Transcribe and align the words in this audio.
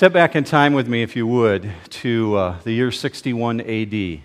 Step 0.00 0.14
back 0.14 0.34
in 0.34 0.44
time 0.44 0.72
with 0.72 0.88
me, 0.88 1.02
if 1.02 1.14
you 1.14 1.26
would, 1.26 1.70
to 1.90 2.34
uh, 2.34 2.58
the 2.64 2.72
year 2.72 2.90
61 2.90 3.60
AD. 3.60 3.90
The 3.90 4.22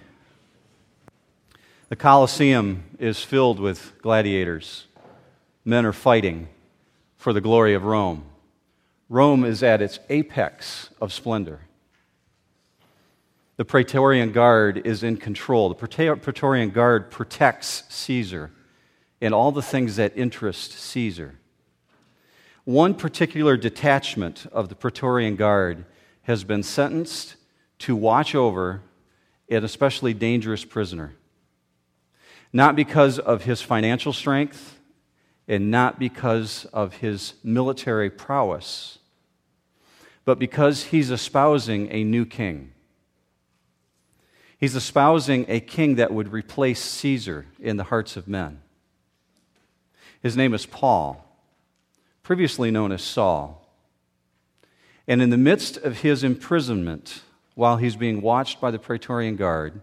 Colosseum 1.97 2.85
is 2.97 3.19
filled 3.19 3.59
with 3.59 3.91
gladiators. 4.01 4.85
Men 5.65 5.85
are 5.85 5.91
fighting 5.91 6.47
for 7.17 7.33
the 7.33 7.41
glory 7.41 7.73
of 7.73 7.83
Rome. 7.83 8.23
Rome 9.09 9.43
is 9.43 9.61
at 9.63 9.81
its 9.81 9.99
apex 10.07 10.91
of 11.01 11.11
splendor. 11.11 11.59
The 13.57 13.65
Praetorian 13.65 14.31
Guard 14.31 14.77
is 14.87 15.03
in 15.03 15.17
control. 15.17 15.67
The 15.67 15.75
Praetorian 15.75 16.69
Guard 16.69 17.11
protects 17.11 17.83
Caesar 17.89 18.49
and 19.19 19.33
all 19.33 19.51
the 19.51 19.61
things 19.61 19.97
that 19.97 20.13
interest 20.15 20.71
Caesar. 20.71 21.35
One 22.65 22.95
particular 22.95 23.57
detachment 23.57 24.47
of 24.51 24.69
the 24.69 24.75
Praetorian 24.75 25.35
Guard 25.35 25.85
has 26.23 26.43
been 26.43 26.63
sentenced 26.63 27.35
to 27.79 27.95
watch 27.95 28.33
over 28.33 28.81
an 29.49 29.63
especially 29.63 30.15
dangerous 30.15 30.65
prisoner. 30.65 31.13
Not 32.51 32.75
because 32.75 33.19
of 33.19 33.43
his 33.43 33.61
financial 33.61 34.13
strength 34.13 34.79
and 35.47 35.69
not 35.69 35.99
because 35.99 36.65
of 36.73 36.95
his 36.95 37.35
military 37.43 38.09
prowess, 38.09 38.97
but 40.23 40.39
because 40.39 40.85
he's 40.85 41.11
espousing 41.11 41.91
a 41.91 42.03
new 42.03 42.25
king. 42.25 42.71
He's 44.57 44.75
espousing 44.75 45.45
a 45.47 45.59
king 45.59 45.95
that 45.95 46.11
would 46.11 46.33
replace 46.33 46.81
Caesar 46.81 47.45
in 47.59 47.77
the 47.77 47.83
hearts 47.83 48.17
of 48.17 48.27
men. 48.27 48.61
His 50.23 50.35
name 50.35 50.55
is 50.55 50.65
Paul 50.65 51.21
previously 52.25 52.71
known 52.71 52.91
as 52.91 53.03
Saul. 53.03 53.69
And 55.07 55.21
in 55.21 55.29
the 55.29 55.37
midst 55.37 55.77
of 55.77 55.99
his 55.99 56.23
imprisonment, 56.23 57.21
while 57.53 57.77
he's 57.77 57.95
being 57.95 58.19
watched 58.19 58.59
by 58.59 58.71
the 58.71 58.79
Praetorian 58.79 59.35
Guard, 59.35 59.79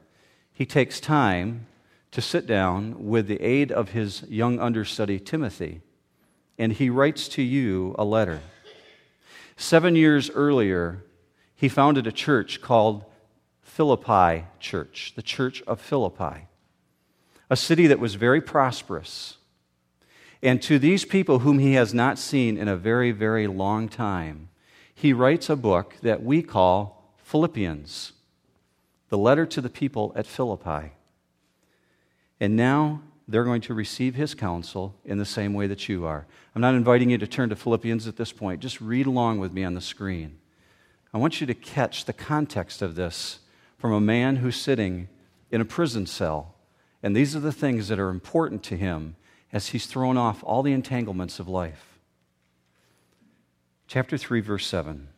he 0.53 0.67
takes 0.67 0.99
time 0.99 1.69
to 2.11 2.21
sit 2.21 2.45
down 2.45 3.07
with 3.07 3.29
the 3.29 3.41
aid 3.41 3.71
of 3.71 3.91
his 3.91 4.25
young 4.29 4.59
understudy, 4.59 5.21
Timothy, 5.21 5.83
and 6.59 6.73
he 6.73 6.91
writes 6.91 7.29
to 7.29 7.43
you 7.43 7.95
a 7.97 8.05
letter. 8.05 8.41
Seven 9.57 9.95
years 9.95 10.29
earlier, 10.29 11.05
he 11.55 11.69
founded 11.69 12.09
a 12.09 12.13
church 12.13 12.61
called 12.61 13.05
Philippi 13.63 14.47
Church, 14.59 15.13
the 15.15 15.23
Church 15.23 15.63
of 15.63 15.81
Philippi, 15.81 16.49
a 17.49 17.57
city 17.57 17.87
that 17.87 18.01
was 18.01 18.17
very 18.17 18.41
prosperous 18.41 19.37
and 20.43 20.61
to 20.63 20.79
these 20.79 21.05
people 21.05 21.41
whom 21.41 21.59
he 21.59 21.75
has 21.75 21.95
not 21.95 22.19
seen 22.19 22.57
in 22.57 22.67
a 22.67 22.77
very, 22.77 23.13
very 23.13 23.47
long 23.47 23.89
time, 23.89 24.49
he 24.95 25.13
writes 25.13 25.49
a 25.49 25.57
book 25.57 25.97
that 26.03 26.23
we 26.23 26.43
call 26.43 27.15
Philippians, 27.23 28.13
the 29.09 29.19
letter 29.19 29.47
to 29.47 29.61
the 29.61 29.71
people 29.71 30.13
at 30.17 30.27
Philippi. 30.27 30.93
And 32.41 32.57
now 32.57 33.03
they're 33.29 33.45
going 33.45 33.61
to 33.63 33.75
receive 33.75 34.17
his 34.17 34.35
counsel 34.35 34.97
in 35.05 35.19
the 35.19 35.25
same 35.25 35.55
way 35.55 35.69
that 35.69 35.89
you 35.89 36.05
are. 36.05 36.27
I'm 36.55 36.61
not 36.61 36.75
inviting 36.75 37.11
you 37.11 37.19
to 37.19 37.27
turn 37.27 37.49
to 37.51 37.57
Philippians 37.57 38.09
at 38.09 38.17
this 38.17 38.33
point. 38.33 38.61
Just 38.61 38.81
read 38.81 39.07
along 39.07 39.39
with 39.39 39.53
me 39.53 39.63
on 39.63 39.75
the 39.75 39.81
screen. 39.81 40.39
I 41.15 41.19
want 41.19 41.41
you 41.41 41.47
to 41.47 41.55
catch 41.55 42.05
the 42.05 42.13
context 42.13 42.83
of 42.83 42.97
this 42.97 43.39
from 43.79 43.93
a 43.93 44.01
man 44.01 44.37
who's 44.37 44.57
sitting 44.57 45.09
in 45.51 45.61
a 45.61 45.65
prison 45.65 46.07
cell. 46.07 46.57
And 47.03 47.15
these 47.15 47.37
are 47.37 47.41
the 47.41 47.53
things 47.53 47.89
that 47.89 48.01
are 48.01 48.11
important 48.11 48.63
to 48.65 48.77
him 48.77 49.17
as 49.53 49.69
he's 49.69 49.87
thrown 49.87 50.17
off 50.17 50.43
all 50.45 50.63
the 50.63 50.73
entanglements 50.73 51.39
of 51.39 51.49
life. 51.49 51.99
Chapter 53.87 54.17
3, 54.17 54.41
verse 54.41 54.67
7. 54.67 55.09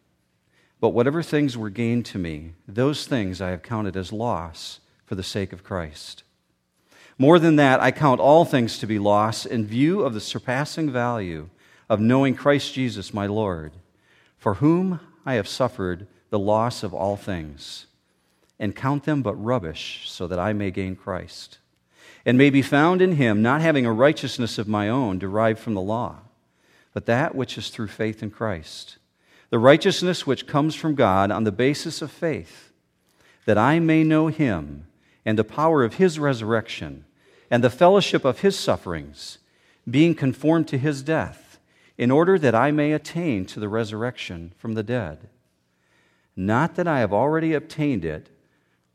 But 0.81 0.91
whatever 0.91 1.23
things 1.23 1.57
were 1.57 1.71
gained 1.71 2.05
to 2.07 2.19
me, 2.19 2.55
those 2.67 3.07
things 3.07 3.41
I 3.41 3.51
have 3.51 3.63
counted 3.63 3.97
as 3.97 4.13
loss 4.13 4.81
for 5.07 5.15
the 5.15 5.23
sake 5.23 5.53
of 5.53 5.63
Christ. 5.63 6.25
More 7.17 7.39
than 7.39 7.57
that, 7.57 7.81
I 7.81 7.93
count 7.93 8.21
all 8.21 8.45
things 8.45 8.79
to 8.79 8.87
be 8.87 8.99
loss 8.99 9.47
in 9.47 9.67
view 9.67 10.03
of 10.03 10.15
the 10.15 10.21
surpassing 10.21 10.91
value 10.91 11.49
of 11.89 12.01
knowing 12.01 12.35
Christ 12.35 12.75
Jesus 12.75 13.15
my 13.15 13.27
Lord, 13.27 13.73
for 14.37 14.55
whom 14.55 14.99
I 15.25 15.35
have 15.35 15.47
suffered 15.47 16.09
the 16.31 16.39
loss 16.39 16.83
of 16.83 16.93
all 16.93 17.17
things, 17.17 17.87
and 18.59 18.75
count 18.75 19.05
them 19.05 19.23
but 19.23 19.37
rubbish 19.37 20.03
so 20.07 20.27
that 20.27 20.41
I 20.41 20.53
may 20.53 20.73
gain 20.73 20.97
Christ 20.97 21.59
and 22.27 22.39
may 22.39 22.51
be 22.51 22.63
found 22.63 23.03
in 23.03 23.13
him, 23.13 23.43
not 23.43 23.61
having 23.61 23.85
a 23.85 23.93
righteousness 23.93 24.59
of 24.59 24.69
my 24.69 24.89
own 24.89 25.19
derived 25.19 25.59
from 25.59 25.75
the 25.75 25.81
law, 25.81 26.21
but 26.93 27.07
that 27.07 27.35
which 27.35 27.59
is 27.59 27.69
through 27.69 27.89
faith 27.89 28.23
in 28.23 28.31
Christ, 28.31 28.99
the 29.51 29.59
righteousness 29.59 30.27
which 30.27 30.47
comes 30.47 30.75
from 30.75 30.95
God 30.95 31.31
on 31.31 31.45
the 31.45 31.53
basis 31.53 32.01
of 32.01 32.11
faith, 32.11 32.73
that 33.45 33.59
I 33.59 33.79
may 33.79 34.03
know 34.03 34.29
him 34.29 34.87
and 35.25 35.39
the 35.39 35.45
power 35.45 35.85
of 35.85 35.95
his 35.95 36.19
resurrection 36.19 37.05
and 37.51 37.63
the 37.63 37.71
fellowship 37.71 38.25
of 38.25 38.41
his 38.41 38.59
sufferings, 38.59 39.39
being 39.89 40.15
conformed 40.15 40.67
to 40.69 40.79
his 40.79 41.03
death, 41.03 41.59
in 41.99 42.11
order 42.11 42.39
that 42.39 42.55
I 42.55 42.71
may 42.71 42.93
attain 42.93 43.45
to 43.47 43.61
the 43.61 43.69
resurrection 43.69 44.53
from 44.57 44.75
the 44.75 44.83
dead. 44.83 45.29
Not 46.35 46.75
that 46.75 46.89
I 46.89 47.01
have 47.01 47.13
already 47.13 47.53
obtained 47.53 48.05
it 48.05 48.29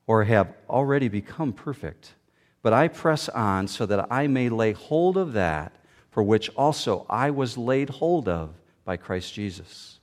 or 0.07 0.25
have 0.25 0.51
already 0.67 1.07
become 1.07 1.53
perfect 1.53 2.13
but 2.61 2.73
I 2.73 2.87
press 2.87 3.29
on 3.29 3.67
so 3.67 3.85
that 3.85 4.11
I 4.11 4.27
may 4.27 4.49
lay 4.49 4.73
hold 4.73 5.17
of 5.17 5.33
that 5.33 5.73
for 6.11 6.23
which 6.23 6.49
also 6.55 7.05
I 7.09 7.31
was 7.31 7.57
laid 7.57 7.89
hold 7.89 8.27
of 8.27 8.53
by 8.83 8.97
Christ 8.97 9.33
Jesus. 9.33 9.99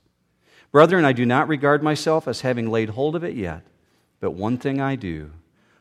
Brethren, 0.71 1.05
I 1.05 1.13
do 1.13 1.25
not 1.25 1.47
regard 1.47 1.83
myself 1.83 2.27
as 2.27 2.41
having 2.41 2.71
laid 2.71 2.89
hold 2.89 3.15
of 3.15 3.23
it 3.23 3.35
yet, 3.35 3.63
but 4.19 4.31
one 4.31 4.57
thing 4.57 4.81
I 4.81 4.95
do, 4.95 5.31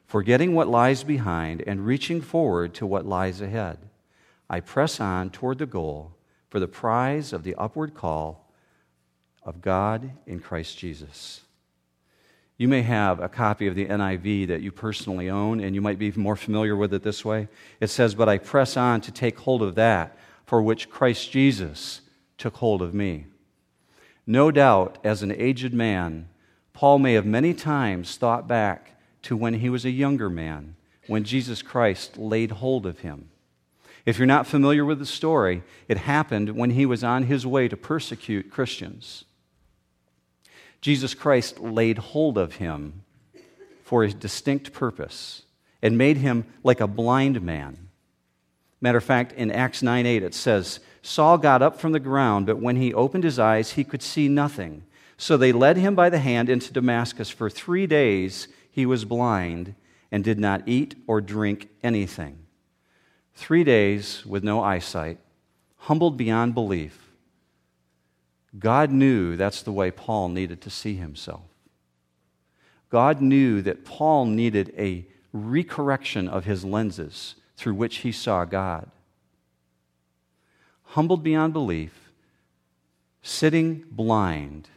forgetting 0.06 0.54
what 0.54 0.69
lies 0.69 1.04
behind 1.04 1.62
and 1.66 1.86
reaching 1.86 2.20
forward 2.20 2.75
to 2.75 2.86
what 2.86 3.06
lies 3.06 3.41
ahead. 3.41 3.78
I 4.48 4.60
press 4.60 5.00
on 5.00 5.31
toward 5.31 5.59
the 5.59 5.66
goal 5.66 6.12
for 6.50 6.60
the 6.60 6.69
prize 6.69 7.32
of 7.32 7.42
the 7.42 7.54
upward 7.56 7.94
call 7.94 8.53
of 9.42 9.60
God 9.60 10.10
in 10.26 10.41
Christ 10.41 10.78
Jesus. 10.78 11.42
You 12.58 12.68
may 12.68 12.82
have 12.82 13.20
a 13.20 13.28
copy 13.28 13.66
of 13.66 13.74
the 13.74 13.86
NIV 13.86 14.48
that 14.48 14.62
you 14.62 14.72
personally 14.72 15.28
own, 15.28 15.60
and 15.60 15.74
you 15.74 15.82
might 15.82 15.98
be 15.98 16.10
more 16.12 16.36
familiar 16.36 16.74
with 16.74 16.94
it 16.94 17.02
this 17.02 17.24
way. 17.24 17.48
It 17.80 17.88
says, 17.88 18.14
But 18.14 18.28
I 18.28 18.38
press 18.38 18.76
on 18.76 19.02
to 19.02 19.12
take 19.12 19.38
hold 19.38 19.62
of 19.62 19.74
that 19.74 20.16
for 20.46 20.62
which 20.62 20.88
Christ 20.88 21.30
Jesus 21.30 22.00
took 22.38 22.56
hold 22.56 22.80
of 22.80 22.94
me. 22.94 23.26
No 24.26 24.50
doubt, 24.50 24.98
as 25.04 25.22
an 25.22 25.32
aged 25.32 25.74
man, 25.74 26.28
Paul 26.72 26.98
may 26.98 27.12
have 27.12 27.26
many 27.26 27.52
times 27.52 28.16
thought 28.16 28.48
back 28.48 28.98
to 29.22 29.36
when 29.36 29.54
he 29.54 29.68
was 29.68 29.84
a 29.84 29.90
younger 29.90 30.30
man, 30.30 30.76
when 31.06 31.24
Jesus 31.24 31.62
Christ 31.62 32.16
laid 32.16 32.52
hold 32.52 32.86
of 32.86 33.00
him. 33.00 33.28
If 34.06 34.18
you're 34.18 34.26
not 34.26 34.46
familiar 34.46 34.84
with 34.84 34.98
the 34.98 35.06
story, 35.06 35.62
it 35.88 35.98
happened 35.98 36.50
when 36.50 36.70
he 36.70 36.86
was 36.86 37.04
on 37.04 37.24
his 37.24 37.46
way 37.46 37.68
to 37.68 37.76
persecute 37.76 38.50
Christians. 38.50 39.24
Jesus 40.81 41.14
Christ 41.14 41.60
laid 41.60 41.98
hold 41.98 42.38
of 42.38 42.56
him 42.56 43.03
for 43.82 44.04
a 44.04 44.12
distinct 44.12 44.72
purpose 44.72 45.42
and 45.82 45.97
made 45.97 46.16
him 46.16 46.44
like 46.62 46.81
a 46.81 46.87
blind 46.87 47.42
man. 47.42 47.88
Matter 48.81 48.98
of 48.98 49.04
fact, 49.04 49.32
in 49.32 49.50
Acts 49.50 49.82
9 49.82 50.04
8, 50.06 50.22
it 50.22 50.34
says, 50.34 50.81
Saul 51.03 51.38
got 51.38 51.62
up 51.62 51.81
from 51.81 51.92
the 51.92 52.00
ground, 52.00 52.47
but 52.47 52.59
when 52.59 52.76
he 52.76 52.92
opened 52.92 53.25
his 53.25 53.38
eyes, 53.38 53.72
he 53.72 53.84
could 53.84 54.03
see 54.03 54.28
nothing. 54.28 54.82
So 55.16 55.36
they 55.36 55.53
led 55.53 55.76
him 55.76 55.94
by 55.94 56.10
the 56.10 56.19
hand 56.19 56.48
into 56.48 56.72
Damascus. 56.72 57.31
For 57.31 57.48
three 57.48 57.86
days 57.86 58.48
he 58.70 58.84
was 58.84 59.04
blind 59.04 59.75
and 60.10 60.22
did 60.22 60.38
not 60.38 60.62
eat 60.66 60.94
or 61.06 61.20
drink 61.20 61.69
anything. 61.82 62.38
Three 63.34 63.65
days 63.65 64.25
with 64.26 64.44
no 64.44 64.62
eyesight, 64.62 65.19
humbled 65.76 66.16
beyond 66.16 66.54
belief. 66.54 67.05
God 68.58 68.90
knew 68.90 69.36
that's 69.36 69.62
the 69.62 69.72
way 69.72 69.91
Paul 69.91 70.28
needed 70.28 70.60
to 70.62 70.70
see 70.70 70.94
himself. 70.94 71.42
God 72.88 73.20
knew 73.20 73.60
that 73.62 73.84
Paul 73.84 74.26
needed 74.26 74.72
a 74.78 75.06
recorrection 75.34 76.28
of 76.28 76.44
his 76.44 76.64
lenses 76.64 77.34
through 77.56 77.74
which 77.74 77.98
he 77.98 78.12
saw 78.12 78.44
God. 78.44 78.91
Humbled 80.84 81.22
beyond 81.22 81.53
belief, 81.53 82.10
sitting 83.22 83.84
blind, 83.91 84.68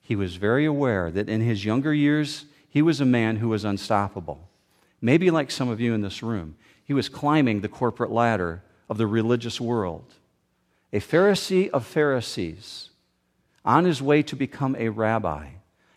he 0.00 0.14
was 0.16 0.36
very 0.36 0.64
aware 0.64 1.10
that 1.10 1.28
in 1.28 1.40
his 1.40 1.64
younger 1.64 1.92
years, 1.92 2.46
he 2.68 2.82
was 2.82 3.00
a 3.00 3.04
man 3.04 3.36
who 3.36 3.48
was 3.48 3.64
unstoppable. 3.64 4.48
Maybe 5.00 5.30
like 5.30 5.50
some 5.50 5.68
of 5.68 5.80
you 5.80 5.92
in 5.92 6.02
this 6.02 6.22
room, 6.22 6.56
he 6.84 6.94
was 6.94 7.08
climbing 7.08 7.60
the 7.60 7.68
corporate 7.68 8.10
ladder 8.10 8.62
of 8.88 8.96
the 8.96 9.06
religious 9.06 9.60
world. 9.60 10.14
A 10.92 11.00
Pharisee 11.00 11.68
of 11.70 11.84
Pharisees 11.84 12.89
on 13.64 13.84
his 13.84 14.00
way 14.00 14.22
to 14.22 14.36
become 14.36 14.74
a 14.76 14.88
rabbi, 14.88 15.48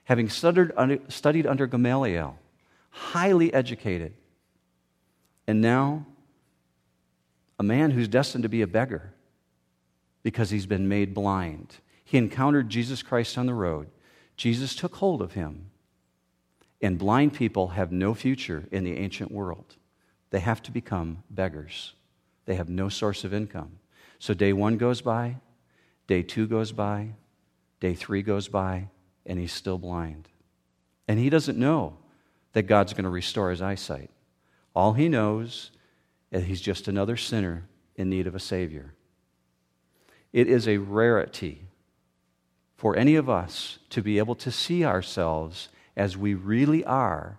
having 0.05 0.29
studied 0.29 0.71
under, 1.47 1.67
Gamaliel, 1.67 2.37
highly 2.89 3.53
educated, 3.53 4.13
and 5.47 5.61
now 5.61 6.05
a 7.59 7.63
man 7.63 7.91
who's 7.91 8.07
destined 8.07 8.43
to 8.43 8.49
be 8.49 8.61
a 8.61 8.67
beggar 8.67 9.13
because 10.23 10.49
he's 10.49 10.65
been 10.65 10.87
made 10.87 11.13
blind. 11.13 11.77
He 12.03 12.17
encountered 12.17 12.69
Jesus 12.69 13.01
Christ 13.01 13.37
on 13.37 13.45
the 13.45 13.53
road, 13.53 13.87
Jesus 14.35 14.75
took 14.75 14.95
hold 14.95 15.21
of 15.21 15.33
him. 15.33 15.69
And 16.81 16.97
blind 16.97 17.33
people 17.33 17.69
have 17.69 17.93
no 17.93 18.13
future 18.13 18.65
in 18.69 18.83
the 18.83 18.97
ancient 18.97 19.31
world. 19.31 19.77
They 20.31 20.39
have 20.41 20.61
to 20.63 20.71
become 20.71 21.23
beggars. 21.29 21.93
They 22.45 22.55
have 22.55 22.67
no 22.67 22.89
source 22.89 23.23
of 23.23 23.33
income. 23.33 23.79
So 24.19 24.33
day 24.33 24.51
one 24.51 24.75
goes 24.75 24.99
by, 24.99 25.37
day 26.07 26.23
two 26.23 26.45
goes 26.45 26.73
by, 26.73 27.11
day 27.83 27.93
three 27.93 28.21
goes 28.21 28.47
by, 28.47 28.87
and 29.25 29.37
he's 29.37 29.51
still 29.51 29.77
blind. 29.77 30.29
And 31.05 31.19
he 31.19 31.29
doesn't 31.29 31.57
know 31.57 31.97
that 32.53 32.63
God's 32.63 32.93
going 32.93 33.03
to 33.03 33.09
restore 33.09 33.49
his 33.49 33.61
eyesight. 33.61 34.09
All 34.73 34.93
he 34.93 35.09
knows 35.09 35.69
is 36.31 36.45
he's 36.45 36.61
just 36.61 36.87
another 36.87 37.17
sinner 37.17 37.65
in 37.97 38.09
need 38.09 38.25
of 38.25 38.35
a 38.35 38.39
Savior. 38.39 38.93
It 40.31 40.47
is 40.47 40.65
a 40.65 40.77
rarity 40.77 41.63
for 42.77 42.95
any 42.95 43.17
of 43.17 43.29
us 43.29 43.79
to 43.89 44.01
be 44.01 44.17
able 44.17 44.35
to 44.35 44.49
see 44.49 44.85
ourselves 44.85 45.67
as 45.97 46.15
we 46.15 46.35
really 46.35 46.85
are 46.85 47.37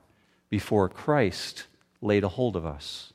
before 0.50 0.90
Christ 0.90 1.64
laid 2.02 2.22
a 2.22 2.28
hold 2.28 2.54
of 2.54 2.66
us. 2.66 3.14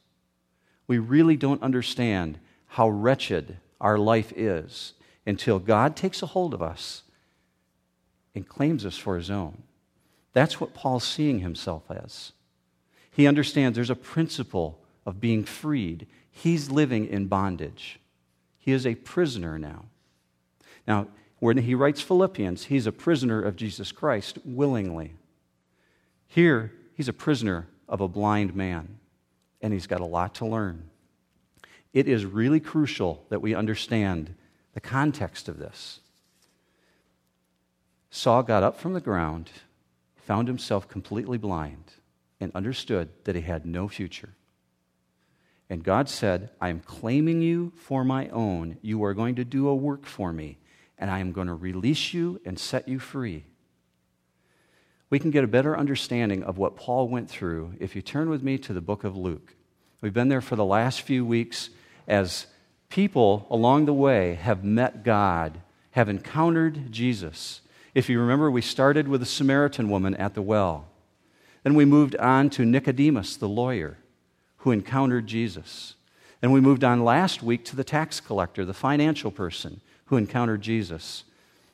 We 0.88 0.98
really 0.98 1.38
don't 1.38 1.62
understand 1.62 2.40
how 2.70 2.90
wretched 2.90 3.58
our 3.80 4.00
life 4.00 4.34
is 4.36 4.94
until 5.28 5.60
God 5.60 5.96
takes 5.96 6.24
a 6.24 6.26
hold 6.26 6.56
of 6.56 6.64
us 6.64 7.04
and 8.36 8.48
claims 8.48 8.86
us 8.86 8.98
for 8.98 9.16
his 9.16 9.30
own. 9.30 9.64
That's 10.34 10.60
what 10.60 10.74
Paul's 10.74 11.04
seeing 11.04 11.40
himself 11.40 11.84
as. 11.90 12.34
He 13.12 13.28
understands 13.28 13.76
there's 13.76 13.90
a 13.90 13.96
principle 13.96 14.80
of 15.06 15.20
being 15.20 15.44
freed. 15.44 16.08
He's 16.32 16.70
living 16.70 17.08
in 17.08 17.28
bondage. 17.28 18.00
He 18.58 18.72
is 18.72 18.86
a 18.86 18.96
prisoner 18.96 19.58
now. 19.58 19.86
Now, 20.88 21.08
when 21.40 21.58
he 21.58 21.76
writes 21.76 22.02
Philippians, 22.02 22.66
he's 22.66 22.88
a 22.88 22.92
prisoner 22.92 23.42
of 23.42 23.56
Jesus 23.56 23.92
Christ 23.92 24.38
willingly. 24.46 25.14
Here, 26.28 26.72
he's 26.94 27.08
a 27.08 27.14
prisoner 27.14 27.68
of 27.88 28.02
a 28.02 28.08
blind 28.08 28.56
man, 28.56 29.00
and 29.62 29.74
he's 29.74 29.88
got 29.88 30.02
a 30.02 30.06
lot 30.06 30.36
to 30.36 30.46
learn. 30.46 30.90
It 31.94 32.08
is 32.08 32.26
really 32.26 32.60
crucial 32.60 33.26
that 33.30 33.42
we 33.42 33.56
understand 33.56 34.36
the 34.74 34.82
context 34.82 35.50
of 35.50 35.58
this. 35.58 36.02
Saul 38.12 38.44
got 38.44 38.64
up 38.64 38.80
from 38.80 38.94
the 38.94 39.02
ground, 39.02 39.50
found 40.16 40.48
himself 40.48 40.88
completely 40.88 41.38
blind, 41.38 41.94
and 42.40 42.52
understood 42.56 43.10
that 43.26 43.36
he 43.36 43.42
had 43.42 43.66
no 43.66 43.88
future. 43.88 44.36
And 45.70 45.84
God 45.84 46.10
said, 46.10 46.50
I 46.60 46.70
am 46.70 46.80
claiming 46.80 47.42
you 47.42 47.72
for 47.76 48.04
my 48.04 48.28
own. 48.30 48.78
You 48.82 49.04
are 49.04 49.14
going 49.14 49.36
to 49.36 49.46
do 49.46 49.68
a 49.68 49.76
work 49.76 50.06
for 50.06 50.34
me, 50.34 50.58
and 50.98 51.12
I 51.12 51.20
am 51.20 51.32
going 51.32 51.48
to 51.48 51.54
release 51.54 52.14
you 52.14 52.42
and 52.44 52.58
set 52.58 52.88
you 52.88 52.98
free. 52.98 53.46
We 55.12 55.20
can 55.20 55.32
get 55.32 55.44
a 55.44 55.48
better 55.48 55.78
understanding 55.78 56.44
of 56.44 56.58
what 56.58 56.76
Paul 56.76 57.08
went 57.08 57.30
through 57.30 57.74
if 57.80 57.96
you 57.96 58.02
turn 58.02 58.30
with 58.30 58.44
me 58.44 58.58
to 58.60 58.74
the 58.74 58.82
book 58.82 59.04
of 59.04 59.18
Luke. 59.18 59.56
We've 60.02 60.14
been 60.14 60.30
there 60.30 60.42
for 60.42 60.56
the 60.56 60.66
last 60.66 61.02
few 61.02 61.26
weeks 61.26 61.70
as 62.08 62.48
people 62.90 63.46
along 63.50 63.86
the 63.86 63.94
way 63.94 64.36
have 64.36 64.64
met 64.64 65.04
God, 65.04 65.62
have 65.92 66.10
encountered 66.10 66.92
Jesus. 66.92 67.62
If 68.00 68.08
you 68.08 68.22
remember, 68.22 68.50
we 68.50 68.62
started 68.62 69.10
with 69.10 69.20
the 69.20 69.26
Samaritan 69.26 69.90
woman 69.90 70.16
at 70.16 70.34
the 70.34 70.42
well. 70.42 70.88
Then 71.64 71.76
we 71.76 71.84
moved 71.84 72.16
on 72.16 72.50
to 72.52 72.64
Nicodemus, 72.64 73.36
the 73.36 73.50
lawyer, 73.50 73.98
who 74.60 74.72
encountered 74.72 75.28
Jesus. 75.28 75.96
And 76.42 76.54
we 76.54 76.62
moved 76.62 76.86
on 76.86 77.04
last 77.04 77.44
week 77.44 77.66
to 77.66 77.76
the 77.76 77.84
tax 77.84 78.22
collector, 78.22 78.64
the 78.64 78.74
financial 78.74 79.32
person 79.32 79.82
who 80.06 80.16
encountered 80.16 80.62
Jesus. 80.62 81.26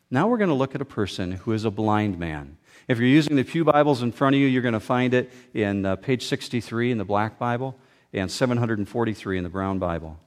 Now 0.10 0.28
we're 0.28 0.40
going 0.40 0.50
to 0.50 0.56
look 0.56 0.74
at 0.74 0.82
a 0.82 0.86
person 0.86 1.34
who 1.34 1.52
is 1.52 1.64
a 1.64 1.70
blind 1.70 2.18
man. 2.18 2.58
If 2.88 2.98
you're 2.98 3.08
using 3.08 3.36
the 3.36 3.44
Pew 3.44 3.64
Bibles 3.64 4.02
in 4.02 4.12
front 4.12 4.34
of 4.36 4.42
you, 4.42 4.48
you're 4.48 4.64
going 4.64 4.74
to 4.74 4.80
find 4.80 5.14
it 5.14 5.32
in 5.54 5.86
uh, 5.86 5.96
page 5.96 6.26
63 6.26 6.90
in 6.90 6.98
the 6.98 7.06
Black 7.06 7.38
Bible 7.38 7.78
and 8.14 8.32
743 8.32 9.38
in 9.38 9.44
the 9.44 9.50
Brown 9.52 9.78
Bible. 9.78 10.18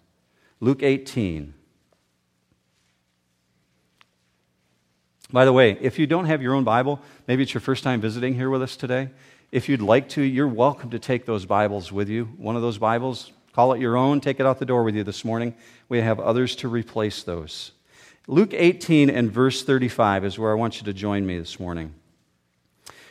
Luke 0.60 0.84
18. 0.84 1.54
By 5.30 5.44
the 5.44 5.52
way, 5.52 5.76
if 5.82 5.98
you 5.98 6.06
don't 6.06 6.24
have 6.24 6.40
your 6.40 6.54
own 6.54 6.64
Bible, 6.64 7.00
maybe 7.26 7.42
it's 7.42 7.52
your 7.52 7.60
first 7.60 7.84
time 7.84 8.00
visiting 8.00 8.32
here 8.32 8.48
with 8.48 8.62
us 8.62 8.76
today. 8.76 9.10
If 9.52 9.68
you'd 9.68 9.82
like 9.82 10.08
to, 10.10 10.22
you're 10.22 10.48
welcome 10.48 10.88
to 10.90 10.98
take 10.98 11.26
those 11.26 11.44
Bibles 11.44 11.92
with 11.92 12.08
you. 12.08 12.24
One 12.38 12.56
of 12.56 12.62
those 12.62 12.78
Bibles, 12.78 13.30
call 13.52 13.74
it 13.74 13.80
your 13.80 13.94
own, 13.94 14.22
take 14.22 14.40
it 14.40 14.46
out 14.46 14.58
the 14.58 14.64
door 14.64 14.84
with 14.84 14.94
you 14.94 15.04
this 15.04 15.26
morning. 15.26 15.54
We 15.90 16.00
have 16.00 16.18
others 16.18 16.56
to 16.56 16.68
replace 16.68 17.22
those. 17.24 17.72
Luke 18.26 18.54
18 18.54 19.10
and 19.10 19.30
verse 19.30 19.62
35 19.62 20.24
is 20.24 20.38
where 20.38 20.50
I 20.50 20.54
want 20.54 20.78
you 20.78 20.84
to 20.84 20.94
join 20.94 21.26
me 21.26 21.38
this 21.38 21.60
morning. 21.60 21.92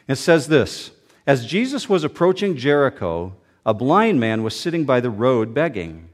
It 0.08 0.16
says 0.16 0.48
this 0.48 0.90
As 1.28 1.46
Jesus 1.46 1.88
was 1.88 2.04
approaching 2.04 2.58
Jericho, 2.58 3.36
a 3.63 3.75
blind 3.75 4.20
man 4.20 4.42
was 4.42 4.60
sitting 4.60 4.86
by 4.86 5.02
the 5.02 5.12
road 5.12 5.54
begging. 5.54 6.10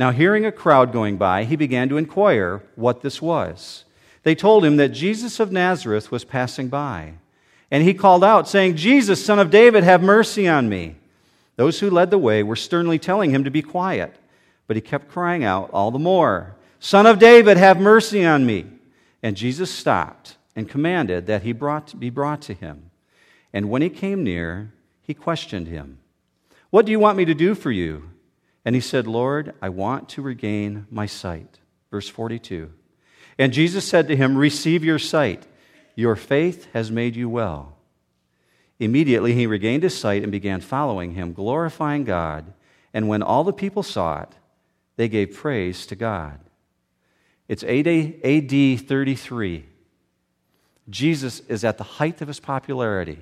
Now, 0.00 0.10
hearing 0.10 0.44
a 0.44 0.50
crowd 0.50 0.90
going 0.90 1.16
by, 1.16 1.44
he 1.44 1.54
began 1.54 1.88
to 1.90 1.96
inquire 1.96 2.64
what 2.74 3.02
this 3.02 3.22
was. 3.22 3.84
They 4.24 4.34
told 4.34 4.64
him 4.64 4.76
that 4.78 4.88
Jesus 4.88 5.38
of 5.38 5.52
Nazareth 5.52 6.10
was 6.10 6.24
passing 6.24 6.68
by. 6.68 7.14
And 7.70 7.82
he 7.82 7.94
called 7.94 8.24
out, 8.24 8.48
saying, 8.48 8.76
Jesus, 8.76 9.24
son 9.24 9.38
of 9.38 9.50
David, 9.50 9.84
have 9.84 10.02
mercy 10.02 10.48
on 10.48 10.68
me. 10.68 10.96
Those 11.56 11.80
who 11.80 11.90
led 11.90 12.10
the 12.10 12.18
way 12.18 12.42
were 12.42 12.56
sternly 12.56 12.98
telling 12.98 13.30
him 13.30 13.44
to 13.44 13.50
be 13.50 13.62
quiet, 13.62 14.16
but 14.66 14.76
he 14.76 14.80
kept 14.82 15.10
crying 15.10 15.44
out 15.44 15.70
all 15.72 15.90
the 15.90 15.98
more, 15.98 16.56
Son 16.84 17.06
of 17.06 17.18
David, 17.18 17.56
have 17.56 17.80
mercy 17.80 18.26
on 18.26 18.44
me. 18.44 18.66
And 19.22 19.38
Jesus 19.38 19.70
stopped 19.70 20.36
and 20.54 20.68
commanded 20.68 21.26
that 21.26 21.42
he 21.42 21.52
brought, 21.52 21.98
be 21.98 22.10
brought 22.10 22.42
to 22.42 22.52
him. 22.52 22.90
And 23.54 23.70
when 23.70 23.80
he 23.80 23.88
came 23.88 24.22
near, 24.22 24.70
he 25.00 25.14
questioned 25.14 25.66
him, 25.66 25.98
What 26.68 26.84
do 26.84 26.92
you 26.92 26.98
want 26.98 27.16
me 27.16 27.24
to 27.24 27.32
do 27.32 27.54
for 27.54 27.70
you? 27.70 28.10
And 28.66 28.74
he 28.74 28.82
said, 28.82 29.06
Lord, 29.06 29.54
I 29.62 29.70
want 29.70 30.10
to 30.10 30.22
regain 30.22 30.86
my 30.90 31.06
sight. 31.06 31.58
Verse 31.90 32.08
42. 32.08 32.70
And 33.38 33.52
Jesus 33.52 33.86
said 33.86 34.08
to 34.08 34.16
him, 34.16 34.36
Receive 34.36 34.84
your 34.84 34.98
sight. 34.98 35.46
Your 35.96 36.16
faith 36.16 36.66
has 36.72 36.90
made 36.90 37.16
you 37.16 37.28
well. 37.28 37.76
Immediately 38.80 39.34
he 39.34 39.46
regained 39.46 39.82
his 39.82 39.96
sight 39.96 40.22
and 40.22 40.32
began 40.32 40.60
following 40.60 41.12
him, 41.12 41.32
glorifying 41.32 42.04
God. 42.04 42.52
And 42.92 43.08
when 43.08 43.22
all 43.22 43.44
the 43.44 43.52
people 43.52 43.82
saw 43.82 44.22
it, 44.22 44.30
they 44.96 45.08
gave 45.08 45.34
praise 45.34 45.86
to 45.86 45.96
God. 45.96 46.38
It's 47.48 47.62
AD 47.64 48.88
33. 48.88 49.66
Jesus 50.88 51.40
is 51.40 51.64
at 51.64 51.78
the 51.78 51.84
height 51.84 52.20
of 52.20 52.28
his 52.28 52.40
popularity. 52.40 53.18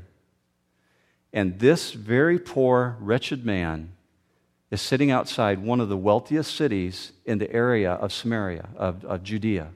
And 1.32 1.58
this 1.58 1.92
very 1.92 2.38
poor, 2.38 2.96
wretched 3.00 3.44
man 3.44 3.92
is 4.70 4.80
sitting 4.80 5.10
outside 5.10 5.58
one 5.58 5.80
of 5.80 5.88
the 5.88 5.96
wealthiest 5.96 6.54
cities 6.54 7.12
in 7.24 7.38
the 7.38 7.50
area 7.52 7.92
of 7.92 8.12
Samaria, 8.12 8.68
of, 8.76 9.04
of 9.04 9.22
Judea. 9.22 9.68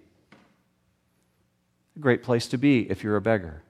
A 1.96 1.98
great 1.98 2.22
place 2.22 2.46
to 2.48 2.58
be 2.58 2.90
if 2.90 3.02
you're 3.02 3.16
a 3.16 3.22
beggar. 3.22 3.62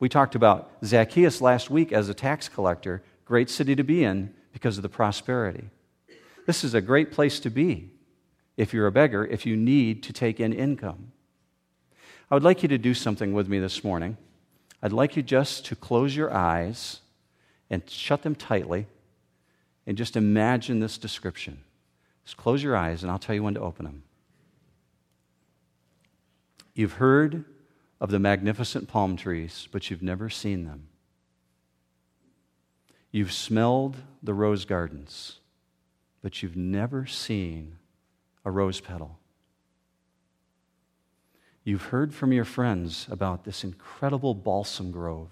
We 0.00 0.08
talked 0.08 0.34
about 0.34 0.70
Zacchaeus 0.84 1.40
last 1.40 1.70
week 1.70 1.92
as 1.92 2.08
a 2.08 2.14
tax 2.14 2.48
collector, 2.48 3.02
great 3.26 3.50
city 3.50 3.76
to 3.76 3.84
be 3.84 4.02
in 4.02 4.34
because 4.52 4.78
of 4.78 4.82
the 4.82 4.88
prosperity. 4.88 5.68
This 6.46 6.64
is 6.64 6.74
a 6.74 6.80
great 6.80 7.12
place 7.12 7.38
to 7.40 7.50
be 7.50 7.90
if 8.56 8.72
you're 8.72 8.86
a 8.86 8.92
beggar, 8.92 9.26
if 9.26 9.44
you 9.44 9.56
need 9.56 10.02
to 10.04 10.12
take 10.12 10.40
in 10.40 10.52
income. 10.52 11.12
I 12.30 12.34
would 12.34 12.42
like 12.42 12.62
you 12.62 12.68
to 12.70 12.78
do 12.78 12.94
something 12.94 13.34
with 13.34 13.48
me 13.48 13.58
this 13.58 13.84
morning. 13.84 14.16
I'd 14.82 14.92
like 14.92 15.16
you 15.16 15.22
just 15.22 15.66
to 15.66 15.76
close 15.76 16.16
your 16.16 16.32
eyes 16.32 17.00
and 17.68 17.88
shut 17.88 18.22
them 18.22 18.34
tightly 18.34 18.86
and 19.86 19.96
just 19.96 20.16
imagine 20.16 20.80
this 20.80 20.98
description. 20.98 21.62
Just 22.24 22.36
close 22.38 22.62
your 22.62 22.74
eyes, 22.74 23.02
and 23.02 23.12
I'll 23.12 23.18
tell 23.18 23.34
you 23.34 23.42
when 23.42 23.54
to 23.54 23.60
open 23.60 23.84
them. 23.84 24.02
You've 26.74 26.94
heard 26.94 27.44
of 28.00 28.10
the 28.10 28.18
magnificent 28.18 28.88
palm 28.88 29.16
trees, 29.16 29.68
but 29.70 29.90
you've 29.90 30.02
never 30.02 30.28
seen 30.28 30.64
them. 30.64 30.88
You've 33.10 33.32
smelled 33.32 33.96
the 34.22 34.34
rose 34.34 34.64
gardens, 34.64 35.38
but 36.20 36.42
you've 36.42 36.56
never 36.56 37.06
seen 37.06 37.78
a 38.44 38.50
rose 38.50 38.80
petal. 38.80 39.18
You've 41.62 41.84
heard 41.84 42.12
from 42.12 42.32
your 42.32 42.44
friends 42.44 43.06
about 43.10 43.44
this 43.44 43.64
incredible 43.64 44.34
balsam 44.34 44.90
grove, 44.90 45.30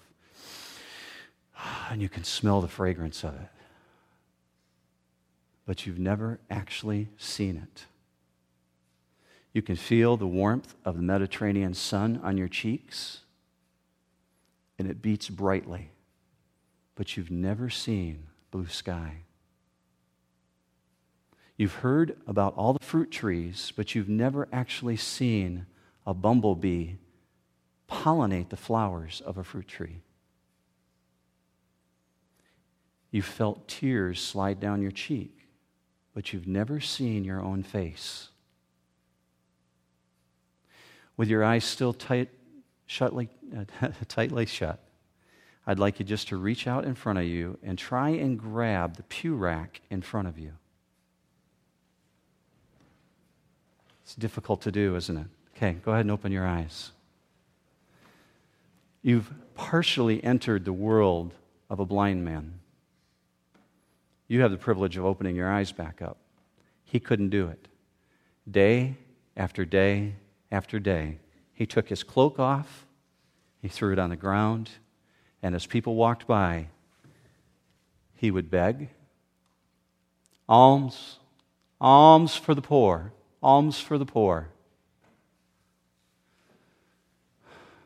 and 1.90 2.00
you 2.00 2.08
can 2.08 2.24
smell 2.24 2.60
the 2.60 2.68
fragrance 2.68 3.24
of 3.24 3.34
it 3.34 3.48
but 5.66 5.86
you've 5.86 5.98
never 5.98 6.40
actually 6.50 7.08
seen 7.16 7.56
it. 7.56 7.86
You 9.52 9.62
can 9.62 9.76
feel 9.76 10.16
the 10.16 10.26
warmth 10.26 10.74
of 10.84 10.96
the 10.96 11.02
Mediterranean 11.02 11.74
sun 11.74 12.20
on 12.22 12.38
your 12.38 12.48
cheeks, 12.48 13.20
and 14.78 14.88
it 14.88 15.02
beats 15.02 15.28
brightly, 15.28 15.90
but 16.94 17.16
you've 17.16 17.30
never 17.30 17.68
seen 17.68 18.28
blue 18.50 18.68
sky. 18.68 19.24
You've 21.56 21.74
heard 21.74 22.16
about 22.26 22.54
all 22.56 22.72
the 22.72 22.84
fruit 22.84 23.10
trees, 23.10 23.72
but 23.76 23.94
you've 23.94 24.08
never 24.08 24.48
actually 24.52 24.96
seen 24.96 25.66
a 26.06 26.14
bumblebee 26.14 26.94
pollinate 27.88 28.48
the 28.48 28.56
flowers 28.56 29.20
of 29.24 29.36
a 29.36 29.44
fruit 29.44 29.68
tree. 29.68 30.00
You've 33.10 33.26
felt 33.26 33.68
tears 33.68 34.18
slide 34.18 34.58
down 34.58 34.80
your 34.80 34.90
cheek, 34.90 35.46
but 36.14 36.32
you've 36.32 36.48
never 36.48 36.80
seen 36.80 37.22
your 37.22 37.42
own 37.42 37.62
face. 37.62 38.30
With 41.16 41.28
your 41.28 41.44
eyes 41.44 41.64
still 41.64 41.92
tight, 41.92 42.30
shut 42.86 43.14
like, 43.14 43.30
uh, 43.56 43.88
tightly 44.08 44.46
shut, 44.46 44.80
I'd 45.66 45.78
like 45.78 45.98
you 45.98 46.04
just 46.04 46.28
to 46.28 46.36
reach 46.36 46.66
out 46.66 46.84
in 46.84 46.94
front 46.94 47.18
of 47.18 47.24
you 47.24 47.58
and 47.62 47.78
try 47.78 48.10
and 48.10 48.38
grab 48.38 48.96
the 48.96 49.04
pew 49.04 49.34
rack 49.34 49.80
in 49.90 50.02
front 50.02 50.26
of 50.26 50.38
you. 50.38 50.52
It's 54.02 54.14
difficult 54.16 54.62
to 54.62 54.72
do, 54.72 54.96
isn't 54.96 55.16
it? 55.16 55.26
Okay, 55.56 55.76
go 55.84 55.92
ahead 55.92 56.04
and 56.04 56.10
open 56.10 56.32
your 56.32 56.46
eyes. 56.46 56.90
You've 59.02 59.30
partially 59.54 60.22
entered 60.24 60.64
the 60.64 60.72
world 60.72 61.34
of 61.70 61.78
a 61.80 61.86
blind 61.86 62.24
man. 62.24 62.54
You 64.28 64.40
have 64.40 64.50
the 64.50 64.56
privilege 64.56 64.96
of 64.96 65.04
opening 65.04 65.36
your 65.36 65.50
eyes 65.50 65.72
back 65.72 66.02
up. 66.02 66.16
He 66.84 66.98
couldn't 67.00 67.30
do 67.30 67.48
it. 67.48 67.68
Day 68.50 68.96
after 69.36 69.64
day 69.64 70.14
after 70.52 70.78
day, 70.78 71.18
he 71.54 71.66
took 71.66 71.88
his 71.88 72.04
cloak 72.04 72.38
off, 72.38 72.86
he 73.60 73.68
threw 73.68 73.92
it 73.92 73.98
on 73.98 74.10
the 74.10 74.16
ground, 74.16 74.70
and 75.42 75.54
as 75.54 75.66
people 75.66 75.94
walked 75.94 76.26
by, 76.26 76.68
he 78.14 78.30
would 78.30 78.50
beg 78.50 78.90
alms, 80.48 81.18
alms 81.80 82.36
for 82.36 82.54
the 82.54 82.60
poor, 82.60 83.12
alms 83.42 83.80
for 83.80 83.96
the 83.96 84.04
poor. 84.04 84.48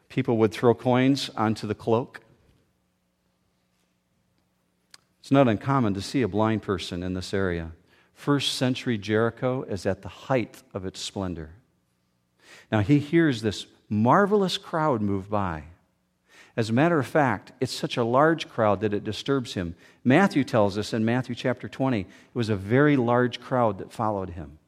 People 0.09 0.37
would 0.39 0.53
throw 0.53 0.75
coins 0.75 1.31
onto 1.37 1.67
the 1.67 1.75
cloak. 1.75 2.21
It's 5.21 5.31
not 5.31 5.47
uncommon 5.49 5.95
to 5.95 6.03
see 6.03 6.23
a 6.23 6.29
blind 6.29 6.63
person 6.63 7.03
in 7.03 7.15
this 7.15 7.33
area. 7.33 7.73
First 8.15 8.55
century 8.55 8.99
Jericho 8.99 9.63
is 9.63 9.87
at 9.87 10.03
the 10.03 10.09
height 10.09 10.63
of 10.75 10.85
its 10.85 11.01
splendor. 11.01 11.51
Now 12.71 12.81
he 12.81 12.99
hears 12.99 13.43
this 13.43 13.67
marvelous 13.89 14.59
crowd 14.59 15.01
move 15.01 15.31
by. 15.31 15.65
As 16.57 16.71
a 16.71 16.73
matter 16.73 16.99
of 16.99 17.07
fact, 17.07 17.53
it's 17.61 17.73
such 17.73 17.97
a 17.97 18.05
large 18.05 18.49
crowd 18.49 18.81
that 18.81 18.95
it 18.95 19.05
disturbs 19.05 19.55
him. 19.55 19.77
Matthew 20.03 20.43
tells 20.43 20.79
us 20.79 20.95
in 20.95 21.05
Matthew 21.05 21.35
chapter 21.35 21.69
20, 21.69 22.01
it 22.01 22.07
was 22.33 22.49
a 22.49 22.57
very 22.57 22.97
large 22.97 23.41
crowd 23.41 23.79
that 23.79 23.93
followed 23.93 24.31
him. 24.31 24.59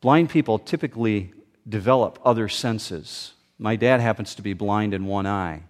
Blind 0.00 0.30
people 0.30 0.58
typically 0.58 1.32
develop 1.68 2.18
other 2.24 2.48
senses. 2.48 3.34
My 3.58 3.76
dad 3.76 4.00
happens 4.00 4.34
to 4.36 4.42
be 4.42 4.54
blind 4.54 4.94
in 4.94 5.04
one 5.04 5.26
eye. 5.26 5.64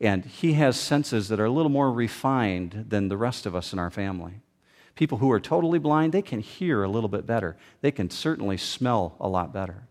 And 0.00 0.24
he 0.24 0.54
has 0.54 0.80
senses 0.80 1.28
that 1.28 1.38
are 1.38 1.44
a 1.44 1.50
little 1.50 1.70
more 1.70 1.92
refined 1.92 2.86
than 2.88 3.08
the 3.08 3.18
rest 3.18 3.44
of 3.44 3.54
us 3.54 3.72
in 3.72 3.78
our 3.78 3.90
family. 3.90 4.40
People 4.94 5.18
who 5.18 5.30
are 5.30 5.40
totally 5.40 5.78
blind, 5.78 6.12
they 6.12 6.22
can 6.22 6.40
hear 6.40 6.82
a 6.82 6.88
little 6.88 7.08
bit 7.08 7.26
better. 7.26 7.56
They 7.82 7.90
can 7.90 8.08
certainly 8.08 8.56
smell 8.56 9.14
a 9.20 9.28
lot 9.28 9.52
better. 9.52 9.82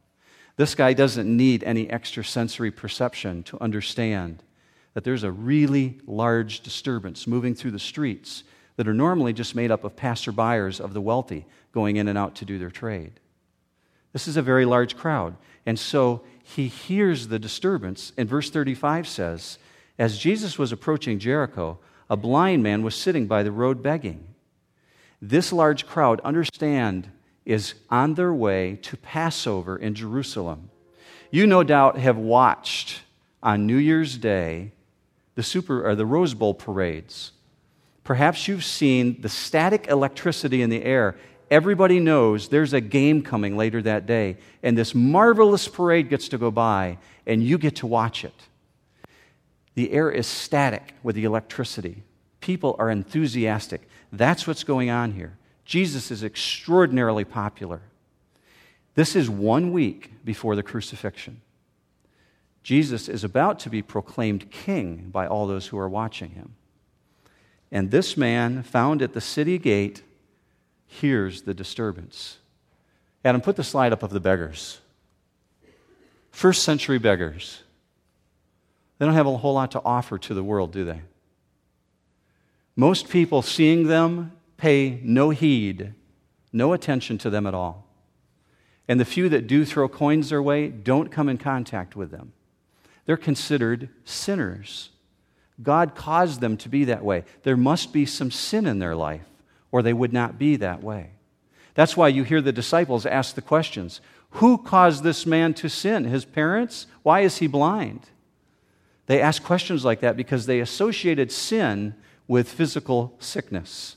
This 0.60 0.76
guy 0.76 0.92
doesn't 0.92 1.38
need 1.38 1.64
any 1.64 1.90
extra 1.90 2.22
sensory 2.22 2.70
perception 2.70 3.44
to 3.44 3.58
understand 3.62 4.44
that 4.94 5.06
there's 5.06 5.24
a 5.24 5.32
really 5.32 6.02
large 6.06 6.60
disturbance 6.60 7.26
moving 7.26 7.56
through 7.56 7.72
the 7.72 7.80
streets 7.80 8.44
that 8.76 8.86
are 8.86 8.94
normally 8.94 9.32
just 9.32 9.56
made 9.56 9.72
up 9.72 9.86
of 9.86 9.96
passerbyers 9.96 10.82
of 10.82 10.94
the 10.94 11.00
wealthy 11.00 11.46
going 11.72 11.96
in 11.96 12.10
and 12.10 12.18
out 12.18 12.36
to 12.36 12.44
do 12.44 12.60
their 12.60 12.70
trade. 12.70 13.22
This 14.12 14.28
is 14.28 14.36
a 14.36 14.42
very 14.42 14.66
large 14.66 14.98
crowd. 14.98 15.38
And 15.66 15.80
so 15.80 16.24
he 16.44 16.68
hears 16.68 17.30
the 17.30 17.40
disturbance. 17.40 18.12
And 18.18 18.28
verse 18.28 18.50
35 18.50 19.08
says, 19.08 19.60
as 19.98 20.20
Jesus 20.20 20.60
was 20.60 20.74
approaching 20.74 21.20
Jericho, 21.20 21.80
a 22.10 22.18
blind 22.18 22.64
man 22.64 22.84
was 22.84 22.96
sitting 22.96 23.28
by 23.28 23.44
the 23.44 23.52
road 23.54 23.82
begging. 23.82 24.28
This 25.22 25.54
large 25.54 25.88
crowd, 25.88 26.20
understand, 26.20 27.10
is 27.50 27.74
on 27.90 28.14
their 28.14 28.32
way 28.32 28.78
to 28.84 28.96
Passover 28.96 29.76
in 29.76 29.96
Jerusalem. 29.96 30.70
You 31.32 31.48
no 31.48 31.64
doubt 31.64 31.98
have 31.98 32.16
watched 32.16 33.02
on 33.42 33.66
New 33.66 33.78
Year's 33.78 34.20
Day 34.20 34.72
the 35.34 35.42
super 35.42 35.84
or 35.84 35.96
the 35.96 36.06
Rose 36.06 36.36
Bowl 36.36 36.54
parades. 36.54 37.32
Perhaps 38.04 38.48
you've 38.48 38.64
seen 38.64 39.20
the 39.22 39.30
static 39.30 39.88
electricity 39.88 40.62
in 40.62 40.70
the 40.70 40.84
air. 40.84 41.16
Everybody 41.50 42.00
knows 42.00 42.50
there's 42.50 42.74
a 42.74 42.82
game 42.82 43.24
coming 43.24 43.58
later 43.58 43.82
that 43.82 44.06
day, 44.06 44.38
and 44.62 44.78
this 44.78 44.94
marvelous 44.94 45.68
parade 45.68 46.08
gets 46.08 46.28
to 46.30 46.38
go 46.38 46.52
by, 46.52 47.00
and 47.26 47.44
you 47.44 47.58
get 47.58 47.78
to 47.78 47.88
watch 47.88 48.24
it. 48.24 48.34
The 49.74 49.92
air 49.92 50.12
is 50.12 50.28
static 50.28 50.94
with 51.02 51.16
the 51.16 51.24
electricity. 51.24 52.04
People 52.42 52.76
are 52.78 52.92
enthusiastic. 52.92 53.88
That's 54.14 54.46
what's 54.46 54.64
going 54.64 54.92
on 54.92 55.14
here. 55.14 55.39
Jesus 55.70 56.10
is 56.10 56.24
extraordinarily 56.24 57.24
popular. 57.24 57.82
This 58.96 59.16
is 59.16 59.30
one 59.30 59.72
week 59.72 60.26
before 60.26 60.56
the 60.56 60.64
crucifixion. 60.64 61.42
Jesus 62.64 63.08
is 63.08 63.24
about 63.24 63.60
to 63.60 63.70
be 63.70 63.84
proclaimed 63.84 64.50
king 64.50 65.12
by 65.12 65.28
all 65.28 65.46
those 65.46 65.68
who 65.68 65.78
are 65.78 65.88
watching 65.88 66.32
him. 66.32 66.56
And 67.72 67.92
this 67.92 68.18
man, 68.18 68.64
found 68.64 69.04
at 69.04 69.14
the 69.14 69.22
city 69.22 69.60
gate, 69.60 70.02
hears 70.88 71.44
the 71.44 71.54
disturbance. 71.54 72.40
Adam, 73.24 73.40
put 73.40 73.56
the 73.56 73.64
slide 73.64 73.94
up 73.94 74.02
of 74.02 74.10
the 74.10 74.20
beggars. 74.20 74.80
First 76.32 76.64
century 76.64 76.98
beggars. 76.98 77.62
They 78.98 79.06
don't 79.06 79.14
have 79.14 79.28
a 79.28 79.38
whole 79.38 79.54
lot 79.54 79.70
to 79.74 79.84
offer 79.86 80.18
to 80.18 80.34
the 80.34 80.44
world, 80.44 80.72
do 80.72 80.84
they? 80.84 81.02
Most 82.76 83.08
people 83.08 83.44
seeing 83.44 83.86
them 83.86 84.32
pay 84.60 85.00
no 85.04 85.32
heed, 85.32 85.94
no 86.54 86.74
attention 86.74 87.18
to 87.20 87.30
them 87.30 87.48
at 87.48 87.54
all. 87.54 87.88
And 88.88 89.00
the 89.00 89.06
few 89.06 89.30
that 89.30 89.48
do 89.48 89.66
throw 89.66 89.88
coins 89.88 90.30
their 90.30 90.42
way 90.42 90.68
don't 90.68 91.12
come 91.12 91.30
in 91.30 91.38
contact 91.38 91.96
with 91.96 92.12
them. 92.12 92.34
They're 93.06 93.18
considered 93.18 93.90
sinners. 94.04 94.90
God 95.62 95.96
caused 95.96 96.42
them 96.42 96.58
to 96.58 96.70
be 96.70 96.86
that 96.86 97.04
way. 97.04 97.24
There 97.44 97.58
must 97.58 97.92
be 97.94 98.06
some 98.06 98.32
sin 98.32 98.66
in 98.66 98.80
their 98.80 98.96
life, 98.96 99.26
or 99.72 99.82
they 99.82 99.94
would 99.94 100.14
not 100.14 100.40
be 100.40 100.56
that 100.58 100.84
way. 100.84 101.12
That's 101.76 101.96
why 101.96 102.08
you 102.08 102.24
hear 102.24 102.42
the 102.42 102.52
disciples 102.52 103.06
ask 103.06 103.36
the 103.36 103.42
questions 103.42 104.02
Who 104.32 104.58
caused 104.58 105.04
this 105.04 105.26
man 105.26 105.54
to 105.56 105.70
sin? 105.70 106.06
His 106.06 106.26
parents? 106.26 106.88
Why 107.04 107.22
is 107.22 107.38
he 107.38 107.48
blind? 107.48 108.10
They 109.06 109.22
asked 109.22 109.44
questions 109.44 109.84
like 109.84 110.02
that 110.02 110.18
because 110.18 110.46
they 110.46 110.60
associated 110.60 111.32
sin 111.32 111.96
with 112.28 112.48
physical 112.48 113.16
sickness. 113.20 113.96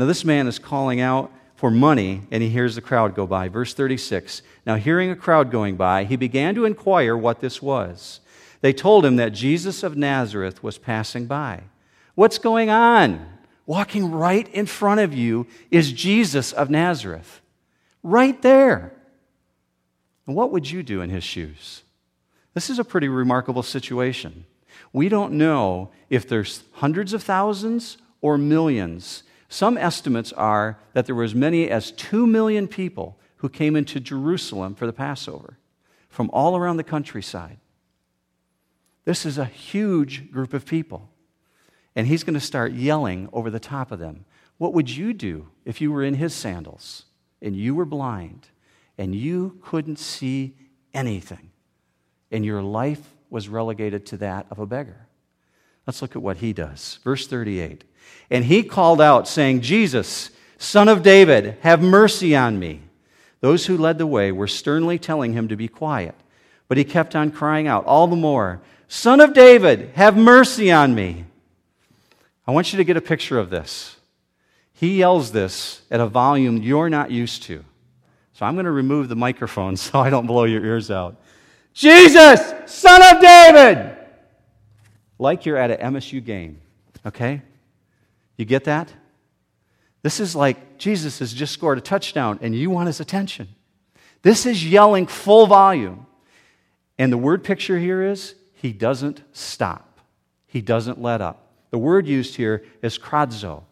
Now, 0.00 0.06
this 0.06 0.24
man 0.24 0.46
is 0.46 0.58
calling 0.58 0.98
out 0.98 1.30
for 1.56 1.70
money, 1.70 2.22
and 2.30 2.42
he 2.42 2.48
hears 2.48 2.74
the 2.74 2.80
crowd 2.80 3.14
go 3.14 3.26
by. 3.26 3.48
Verse 3.48 3.74
36 3.74 4.40
Now, 4.64 4.76
hearing 4.76 5.10
a 5.10 5.14
crowd 5.14 5.50
going 5.50 5.76
by, 5.76 6.04
he 6.04 6.16
began 6.16 6.54
to 6.54 6.64
inquire 6.64 7.14
what 7.14 7.40
this 7.40 7.60
was. 7.60 8.20
They 8.62 8.72
told 8.72 9.04
him 9.04 9.16
that 9.16 9.34
Jesus 9.34 9.82
of 9.82 9.98
Nazareth 9.98 10.62
was 10.62 10.78
passing 10.78 11.26
by. 11.26 11.64
What's 12.14 12.38
going 12.38 12.70
on? 12.70 13.28
Walking 13.66 14.10
right 14.10 14.48
in 14.54 14.64
front 14.64 15.00
of 15.00 15.12
you 15.12 15.46
is 15.70 15.92
Jesus 15.92 16.54
of 16.54 16.70
Nazareth. 16.70 17.42
Right 18.02 18.40
there. 18.40 18.94
And 20.26 20.34
what 20.34 20.50
would 20.50 20.70
you 20.70 20.82
do 20.82 21.02
in 21.02 21.10
his 21.10 21.24
shoes? 21.24 21.82
This 22.54 22.70
is 22.70 22.78
a 22.78 22.84
pretty 22.84 23.08
remarkable 23.08 23.62
situation. 23.62 24.46
We 24.94 25.10
don't 25.10 25.34
know 25.34 25.90
if 26.08 26.26
there's 26.26 26.64
hundreds 26.72 27.12
of 27.12 27.22
thousands 27.22 27.98
or 28.22 28.38
millions. 28.38 29.24
Some 29.50 29.76
estimates 29.76 30.32
are 30.32 30.78
that 30.94 31.04
there 31.04 31.14
were 31.14 31.24
as 31.24 31.34
many 31.34 31.68
as 31.68 31.92
2 31.92 32.26
million 32.26 32.66
people 32.66 33.18
who 33.36 33.50
came 33.50 33.76
into 33.76 34.00
Jerusalem 34.00 34.74
for 34.74 34.86
the 34.86 34.94
Passover 34.94 35.58
from 36.08 36.30
all 36.32 36.56
around 36.56 36.78
the 36.78 36.84
countryside. 36.84 37.58
This 39.04 39.26
is 39.26 39.36
a 39.36 39.44
huge 39.44 40.30
group 40.30 40.54
of 40.54 40.64
people. 40.64 41.10
And 41.94 42.06
he's 42.06 42.24
going 42.24 42.34
to 42.34 42.40
start 42.40 42.72
yelling 42.72 43.28
over 43.30 43.50
the 43.50 43.60
top 43.60 43.92
of 43.92 43.98
them. 43.98 44.24
What 44.56 44.72
would 44.72 44.88
you 44.88 45.12
do 45.12 45.48
if 45.66 45.82
you 45.82 45.92
were 45.92 46.02
in 46.02 46.14
his 46.14 46.32
sandals 46.32 47.04
and 47.42 47.54
you 47.54 47.74
were 47.74 47.84
blind 47.84 48.48
and 48.96 49.14
you 49.14 49.58
couldn't 49.62 49.98
see 49.98 50.54
anything? 50.94 51.50
and 52.30 52.44
your 52.44 52.62
life 52.62 53.14
was 53.28 53.48
relegated 53.48 54.06
to 54.06 54.16
that 54.18 54.46
of 54.50 54.58
a 54.58 54.66
beggar. 54.66 55.06
Let's 55.90 56.02
look 56.02 56.14
at 56.14 56.22
what 56.22 56.36
he 56.36 56.52
does. 56.52 57.00
Verse 57.02 57.26
38. 57.26 57.82
And 58.30 58.44
he 58.44 58.62
called 58.62 59.00
out, 59.00 59.26
saying, 59.26 59.62
Jesus, 59.62 60.30
son 60.56 60.86
of 60.86 61.02
David, 61.02 61.58
have 61.62 61.82
mercy 61.82 62.36
on 62.36 62.60
me. 62.60 62.82
Those 63.40 63.66
who 63.66 63.76
led 63.76 63.98
the 63.98 64.06
way 64.06 64.30
were 64.30 64.46
sternly 64.46 65.00
telling 65.00 65.32
him 65.32 65.48
to 65.48 65.56
be 65.56 65.66
quiet, 65.66 66.14
but 66.68 66.78
he 66.78 66.84
kept 66.84 67.16
on 67.16 67.32
crying 67.32 67.66
out 67.66 67.86
all 67.86 68.06
the 68.06 68.14
more, 68.14 68.60
Son 68.86 69.18
of 69.18 69.34
David, 69.34 69.90
have 69.96 70.16
mercy 70.16 70.70
on 70.70 70.94
me. 70.94 71.24
I 72.46 72.52
want 72.52 72.72
you 72.72 72.76
to 72.76 72.84
get 72.84 72.96
a 72.96 73.00
picture 73.00 73.40
of 73.40 73.50
this. 73.50 73.96
He 74.72 74.98
yells 74.98 75.32
this 75.32 75.82
at 75.90 75.98
a 75.98 76.06
volume 76.06 76.58
you're 76.58 76.88
not 76.88 77.10
used 77.10 77.42
to. 77.44 77.64
So 78.34 78.46
I'm 78.46 78.54
going 78.54 78.64
to 78.66 78.70
remove 78.70 79.08
the 79.08 79.16
microphone 79.16 79.76
so 79.76 79.98
I 79.98 80.08
don't 80.08 80.28
blow 80.28 80.44
your 80.44 80.64
ears 80.64 80.88
out. 80.88 81.16
Jesus, 81.74 82.54
son 82.66 83.02
of 83.12 83.20
David. 83.20 83.96
Like 85.20 85.44
you're 85.44 85.58
at 85.58 85.70
an 85.70 85.94
MSU 85.94 86.24
game, 86.24 86.62
okay? 87.04 87.42
You 88.38 88.46
get 88.46 88.64
that? 88.64 88.90
This 90.00 90.18
is 90.18 90.34
like 90.34 90.78
Jesus 90.78 91.18
has 91.18 91.34
just 91.34 91.52
scored 91.52 91.76
a 91.76 91.82
touchdown 91.82 92.38
and 92.40 92.54
you 92.54 92.70
want 92.70 92.86
his 92.86 93.00
attention. 93.00 93.48
This 94.22 94.46
is 94.46 94.66
yelling 94.66 95.06
full 95.06 95.46
volume. 95.46 96.06
And 96.98 97.12
the 97.12 97.18
word 97.18 97.44
picture 97.44 97.78
here 97.78 98.02
is 98.02 98.34
he 98.54 98.72
doesn't 98.72 99.22
stop, 99.32 100.00
he 100.46 100.62
doesn't 100.62 101.00
let 101.00 101.20
up. 101.20 101.52
The 101.68 101.78
word 101.78 102.06
used 102.06 102.36
here 102.36 102.64
is 102.80 102.98
kradzo, 102.98 103.64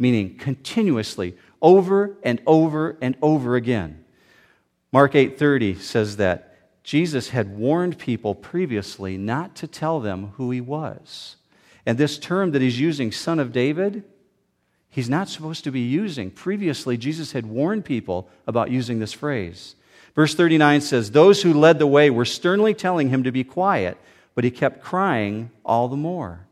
meaning 0.00 0.36
continuously, 0.36 1.36
over 1.62 2.16
and 2.24 2.42
over 2.44 2.98
and 3.00 3.16
over 3.22 3.54
again. 3.54 4.04
Mark 4.90 5.12
8:30 5.12 5.78
says 5.80 6.16
that 6.16 6.47
Jesus 6.88 7.28
had 7.28 7.54
warned 7.54 7.98
people 7.98 8.34
previously 8.34 9.18
not 9.18 9.54
to 9.56 9.66
tell 9.66 10.00
them 10.00 10.32
who 10.38 10.50
he 10.50 10.62
was. 10.62 11.36
And 11.84 11.98
this 11.98 12.18
term 12.18 12.52
that 12.52 12.62
he's 12.62 12.80
using, 12.80 13.12
son 13.12 13.38
of 13.38 13.52
David, 13.52 14.04
he's 14.88 15.10
not 15.10 15.28
supposed 15.28 15.64
to 15.64 15.70
be 15.70 15.82
using. 15.82 16.30
Previously, 16.30 16.96
Jesus 16.96 17.32
had 17.32 17.44
warned 17.44 17.84
people 17.84 18.30
about 18.46 18.70
using 18.70 19.00
this 19.00 19.12
phrase. 19.12 19.74
Verse 20.14 20.34
39 20.34 20.80
says, 20.80 21.10
Those 21.10 21.42
who 21.42 21.52
led 21.52 21.78
the 21.78 21.86
way 21.86 22.08
were 22.08 22.24
sternly 22.24 22.72
telling 22.72 23.10
him 23.10 23.22
to 23.24 23.32
be 23.32 23.44
quiet, 23.44 23.98
but 24.34 24.44
he 24.44 24.50
kept 24.50 24.82
crying 24.82 25.50
all 25.66 25.88
the 25.88 25.94
more. 25.96 26.46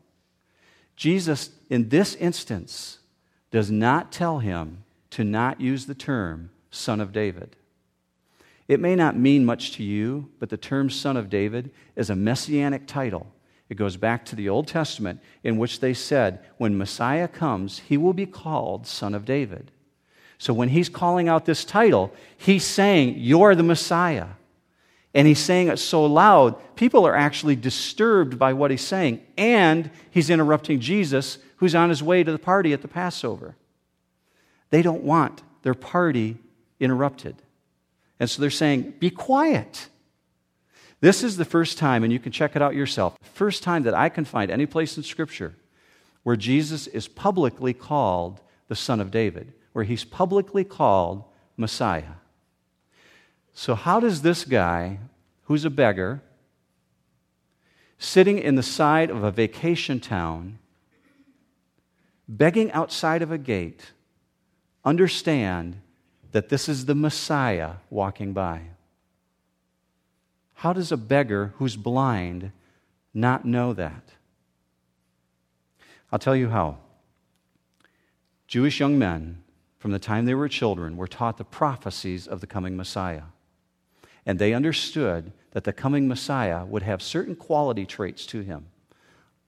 Jesus, 0.95 1.49
in 1.67 1.89
this 1.89 2.13
instance, 2.13 2.99
does 3.49 3.71
not 3.71 4.11
tell 4.11 4.37
him 4.37 4.83
to 5.09 5.23
not 5.23 5.59
use 5.59 5.87
the 5.87 5.95
term 5.95 6.51
Son 6.69 7.01
of 7.01 7.11
David. 7.11 7.55
It 8.67 8.79
may 8.79 8.95
not 8.95 9.17
mean 9.17 9.45
much 9.45 9.71
to 9.73 9.83
you, 9.83 10.29
but 10.39 10.49
the 10.49 10.57
term 10.57 10.89
Son 10.89 11.15
of 11.15 11.29
David 11.29 11.71
is 11.95 12.09
a 12.09 12.15
messianic 12.15 12.85
title. 12.85 13.27
It 13.69 13.75
goes 13.75 13.97
back 13.97 14.25
to 14.25 14.35
the 14.35 14.49
Old 14.49 14.67
Testament, 14.67 15.21
in 15.43 15.57
which 15.57 15.79
they 15.79 15.93
said, 15.93 16.43
when 16.57 16.77
Messiah 16.77 17.27
comes, 17.27 17.79
he 17.79 17.97
will 17.97 18.13
be 18.13 18.25
called 18.25 18.87
Son 18.87 19.13
of 19.13 19.25
David. 19.25 19.71
So 20.37 20.53
when 20.53 20.69
he's 20.69 20.89
calling 20.89 21.27
out 21.27 21.45
this 21.45 21.65
title, 21.65 22.13
he's 22.37 22.63
saying, 22.63 23.15
You're 23.17 23.55
the 23.55 23.63
Messiah. 23.63 24.27
And 25.13 25.27
he's 25.27 25.39
saying 25.39 25.69
it 25.69 25.79
so 25.79 26.05
loud, 26.05 26.75
people 26.75 27.07
are 27.07 27.15
actually 27.15 27.55
disturbed 27.55 28.37
by 28.37 28.53
what 28.53 28.69
he's 28.69 28.85
saying. 28.85 29.21
And 29.35 29.89
he's 30.11 30.29
interrupting 30.29 30.79
Jesus, 30.79 31.39
who's 31.57 31.73
on 31.73 31.89
his 31.89 32.03
way 32.03 32.23
to 32.23 32.31
the 32.31 32.37
party 32.37 32.71
at 32.71 32.83
the 32.83 32.87
Passover. 32.87 33.55
They 34.69 34.81
don't 34.81 35.03
want 35.03 35.41
their 35.63 35.73
party 35.73 36.37
interrupted. 36.79 37.41
And 38.19 38.29
so 38.29 38.41
they're 38.41 38.49
saying, 38.49 38.95
Be 38.99 39.09
quiet. 39.09 39.89
This 40.99 41.23
is 41.23 41.37
the 41.37 41.45
first 41.45 41.77
time, 41.77 42.03
and 42.03 42.11
you 42.11 42.17
can 42.17 42.31
check 42.31 42.55
it 42.55 42.61
out 42.61 42.73
yourself, 42.73 43.17
the 43.19 43.29
first 43.29 43.61
time 43.61 43.83
that 43.83 43.93
I 43.93 44.09
can 44.09 44.25
find 44.25 44.49
any 44.49 44.65
place 44.65 44.97
in 44.97 45.03
Scripture 45.03 45.55
where 46.27 46.35
Jesus 46.35 46.87
is 46.87 47.07
publicly 47.07 47.73
called 47.73 48.41
the 48.67 48.75
Son 48.75 48.99
of 48.99 49.11
David, 49.11 49.53
where 49.71 49.85
he's 49.85 50.03
publicly 50.03 50.65
called 50.65 51.23
Messiah. 51.55 52.15
So, 53.53 53.75
how 53.75 54.01
does 54.01 54.23
this 54.23 54.43
guy, 54.43 54.99
who's 55.43 55.63
a 55.63 55.69
beggar, 55.69 56.21
sitting 57.97 58.39
in 58.39 58.55
the 58.55 58.61
side 58.61 59.09
of 59.09 59.23
a 59.23 59.31
vacation 59.31 60.01
town, 60.01 60.59
begging 62.27 62.73
outside 62.73 63.21
of 63.21 63.31
a 63.31 63.37
gate, 63.37 63.93
understand 64.83 65.79
that 66.31 66.49
this 66.49 66.67
is 66.67 66.85
the 66.85 66.95
Messiah 66.95 67.73
walking 67.89 68.33
by? 68.33 68.61
How 70.55 70.73
does 70.73 70.91
a 70.91 70.97
beggar 70.97 71.53
who's 71.57 71.75
blind 71.75 72.51
not 73.13 73.45
know 73.45 73.73
that? 73.73 74.13
I'll 76.11 76.19
tell 76.19 76.35
you 76.35 76.49
how. 76.49 76.77
Jewish 78.47 78.79
young 78.79 78.97
men, 78.97 79.43
from 79.77 79.91
the 79.91 79.99
time 79.99 80.25
they 80.25 80.33
were 80.33 80.47
children, 80.47 80.97
were 80.97 81.07
taught 81.07 81.37
the 81.37 81.43
prophecies 81.43 82.27
of 82.27 82.41
the 82.41 82.47
coming 82.47 82.77
Messiah. 82.77 83.23
And 84.25 84.39
they 84.39 84.53
understood 84.53 85.31
that 85.51 85.63
the 85.63 85.73
coming 85.73 86.07
Messiah 86.07 86.65
would 86.65 86.83
have 86.83 87.01
certain 87.01 87.35
quality 87.35 87.85
traits 87.85 88.25
to 88.27 88.41
him, 88.41 88.67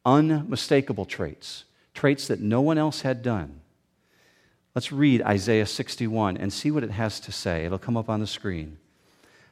unmistakable 0.05 1.05
traits, 1.05 1.65
traits 1.93 2.27
that 2.27 2.39
no 2.39 2.61
one 2.61 2.77
else 2.77 3.01
had 3.01 3.21
done. 3.21 3.61
Let's 4.75 4.91
read 4.91 5.21
Isaiah 5.23 5.65
61 5.65 6.37
and 6.37 6.53
see 6.53 6.69
what 6.69 6.83
it 6.83 6.91
has 6.91 7.19
to 7.21 7.31
say. 7.31 7.65
It'll 7.65 7.79
come 7.79 7.97
up 7.97 8.09
on 8.09 8.19
the 8.19 8.27
screen. 8.27 8.77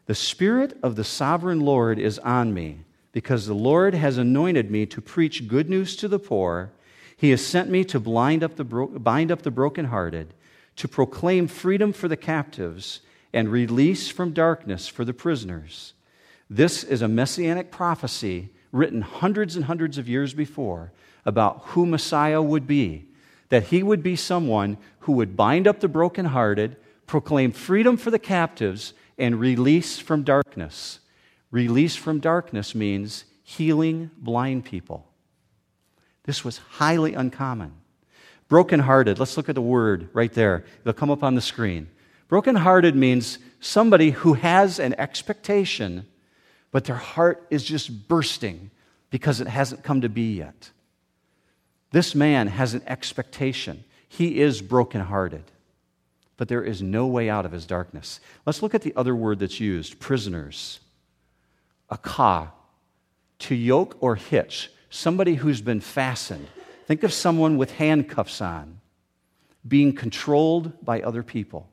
The 0.05 0.15
Spirit 0.15 0.77
of 0.83 0.95
the 0.95 1.03
sovereign 1.03 1.59
Lord 1.59 1.99
is 1.99 2.19
on 2.19 2.53
me, 2.53 2.81
because 3.11 3.45
the 3.45 3.53
Lord 3.53 3.93
has 3.93 4.17
anointed 4.17 4.69
me 4.69 4.85
to 4.85 5.01
preach 5.01 5.47
good 5.47 5.69
news 5.69 5.95
to 5.97 6.07
the 6.07 6.19
poor. 6.19 6.71
He 7.17 7.31
has 7.31 7.45
sent 7.45 7.69
me 7.69 7.83
to 7.85 7.99
blind 7.99 8.43
up 8.43 8.55
the 8.55 8.63
bro- 8.63 8.87
bind 8.87 9.31
up 9.31 9.41
the 9.41 9.51
brokenhearted, 9.51 10.33
to 10.77 10.87
proclaim 10.87 11.47
freedom 11.47 11.91
for 11.91 12.07
the 12.07 12.15
captives 12.15 13.01
and 13.33 13.49
release 13.49 14.07
from 14.09 14.31
darkness 14.31 14.87
for 14.87 15.03
the 15.03 15.13
prisoners. 15.13 15.93
This 16.49 16.83
is 16.83 17.01
a 17.01 17.07
messianic 17.07 17.71
prophecy 17.71 18.49
written 18.71 19.01
hundreds 19.01 19.55
and 19.55 19.65
hundreds 19.65 19.97
of 19.97 20.07
years 20.07 20.33
before 20.33 20.91
about 21.25 21.63
who 21.65 21.85
Messiah 21.85 22.41
would 22.41 22.67
be. 22.67 23.06
That 23.49 23.67
he 23.67 23.83
would 23.83 24.03
be 24.03 24.15
someone 24.15 24.77
who 24.99 25.13
would 25.13 25.37
bind 25.37 25.67
up 25.67 25.79
the 25.79 25.87
brokenhearted, 25.87 26.75
proclaim 27.05 27.51
freedom 27.51 27.97
for 27.97 28.11
the 28.11 28.19
captives, 28.19 28.93
and 29.17 29.39
release 29.39 29.99
from 29.99 30.23
darkness. 30.23 30.99
Release 31.51 31.95
from 31.95 32.19
darkness 32.19 32.75
means 32.75 33.25
healing 33.43 34.11
blind 34.17 34.65
people. 34.65 35.07
This 36.23 36.43
was 36.43 36.57
highly 36.57 37.13
uncommon. 37.13 37.73
Brokenhearted, 38.49 39.19
let's 39.19 39.37
look 39.37 39.49
at 39.49 39.55
the 39.55 39.61
word 39.61 40.09
right 40.13 40.31
there. 40.33 40.65
It'll 40.81 40.93
come 40.93 41.11
up 41.11 41.23
on 41.23 41.35
the 41.35 41.41
screen. 41.41 41.89
Brokenhearted 42.27 42.95
means 42.95 43.39
somebody 43.59 44.11
who 44.11 44.33
has 44.33 44.79
an 44.79 44.93
expectation, 44.99 46.05
but 46.71 46.83
their 46.85 46.95
heart 46.95 47.47
is 47.49 47.63
just 47.63 48.07
bursting 48.07 48.71
because 49.09 49.39
it 49.39 49.47
hasn't 49.47 49.83
come 49.83 50.01
to 50.01 50.09
be 50.09 50.35
yet. 50.35 50.71
This 51.97 52.13
man 52.13 52.45
has 52.45 52.75
an 52.75 52.83
expectation. 52.85 53.83
He 54.07 54.39
is 54.39 54.61
brokenhearted, 54.61 55.45
but 56.37 56.47
there 56.47 56.61
is 56.63 56.79
no 56.79 57.07
way 57.07 57.27
out 57.27 57.43
of 57.43 57.51
his 57.51 57.65
darkness. 57.65 58.19
Let's 58.45 58.61
look 58.61 58.75
at 58.75 58.83
the 58.83 58.93
other 58.95 59.15
word 59.15 59.39
that's 59.39 59.59
used 59.59 59.99
prisoners. 59.99 60.79
Akah, 61.91 62.51
to 63.39 63.55
yoke 63.55 63.97
or 63.99 64.13
hitch, 64.15 64.69
somebody 64.91 65.33
who's 65.33 65.59
been 65.61 65.79
fastened. 65.81 66.45
Think 66.85 67.01
of 67.01 67.11
someone 67.11 67.57
with 67.57 67.71
handcuffs 67.71 68.41
on, 68.41 68.79
being 69.67 69.91
controlled 69.91 70.85
by 70.85 71.01
other 71.01 71.23
people. 71.23 71.67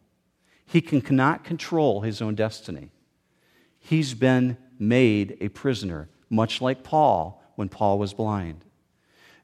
He 0.64 0.80
can, 0.80 1.02
cannot 1.02 1.44
control 1.44 2.00
his 2.00 2.22
own 2.22 2.34
destiny. 2.34 2.88
He's 3.78 4.14
been 4.14 4.56
made 4.78 5.36
a 5.42 5.50
prisoner, 5.50 6.08
much 6.30 6.62
like 6.62 6.82
Paul 6.82 7.42
when 7.56 7.68
Paul 7.68 7.98
was 7.98 8.14
blind. 8.14 8.64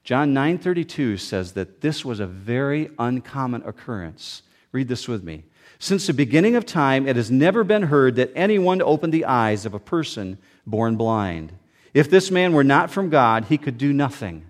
John 0.03 0.33
9:32 0.33 1.17
says 1.17 1.53
that 1.53 1.81
this 1.81 2.03
was 2.03 2.19
a 2.19 2.27
very 2.27 2.89
uncommon 2.97 3.61
occurrence. 3.63 4.41
Read 4.71 4.87
this 4.87 5.07
with 5.07 5.23
me. 5.23 5.43
Since 5.79 6.07
the 6.07 6.13
beginning 6.13 6.55
of 6.55 6.65
time, 6.65 7.07
it 7.07 7.15
has 7.15 7.31
never 7.31 7.63
been 7.63 7.83
heard 7.83 8.15
that 8.15 8.31
anyone 8.35 8.81
opened 8.81 9.13
the 9.13 9.25
eyes 9.25 9.65
of 9.65 9.73
a 9.73 9.79
person 9.79 10.37
born 10.65 10.95
blind. 10.95 11.53
If 11.93 12.09
this 12.09 12.31
man 12.31 12.53
were 12.53 12.63
not 12.63 12.91
from 12.91 13.09
God, 13.09 13.45
he 13.45 13.57
could 13.57 13.77
do 13.77 13.91
nothing. 13.91 14.45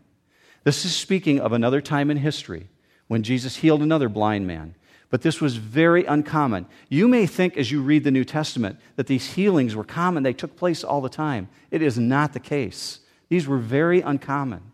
This 0.64 0.86
is 0.86 0.96
speaking 0.96 1.40
of 1.40 1.54
another 1.54 1.82
time 1.82 2.12
in 2.12 2.18
history 2.18 2.68
when 3.08 3.24
Jesus 3.24 3.58
healed 3.58 3.82
another 3.82 4.10
blind 4.10 4.46
man 4.46 4.76
but 5.12 5.22
this 5.22 5.42
was 5.42 5.58
very 5.58 6.06
uncommon. 6.06 6.66
You 6.88 7.08
may 7.08 7.28
think 7.28 7.58
as 7.58 7.70
you 7.70 7.82
read 7.82 8.06
the 8.06 8.12
New 8.12 8.24
Testament 8.24 8.80
that 8.96 9.08
these 9.08 9.34
healings 9.34 9.76
were 9.76 9.84
common, 9.84 10.24
they 10.24 10.34
took 10.34 10.56
place 10.56 10.86
all 10.86 11.02
the 11.02 11.10
time. 11.10 11.50
It 11.70 11.82
is 11.82 12.00
not 12.00 12.32
the 12.32 12.40
case. 12.40 13.02
These 13.28 13.46
were 13.46 13.58
very 13.58 14.00
uncommon. 14.00 14.71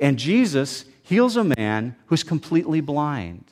And 0.00 0.18
Jesus 0.18 0.84
heals 1.02 1.36
a 1.36 1.44
man 1.44 1.96
who's 2.06 2.22
completely 2.22 2.80
blind. 2.80 3.44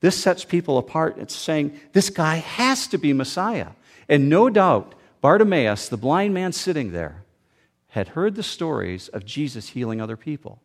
This 0.00 0.16
sets 0.16 0.44
people 0.44 0.78
apart. 0.78 1.18
It's 1.18 1.34
saying 1.34 1.78
this 1.92 2.10
guy 2.10 2.36
has 2.36 2.86
to 2.88 2.98
be 2.98 3.12
Messiah. 3.12 3.68
And 4.08 4.28
no 4.28 4.48
doubt, 4.48 4.94
Bartimaeus, 5.20 5.88
the 5.88 5.96
blind 5.96 6.32
man 6.32 6.52
sitting 6.52 6.92
there, 6.92 7.24
had 7.88 8.08
heard 8.08 8.34
the 8.34 8.42
stories 8.42 9.08
of 9.08 9.26
Jesus 9.26 9.70
healing 9.70 10.00
other 10.00 10.16
people. 10.16 10.60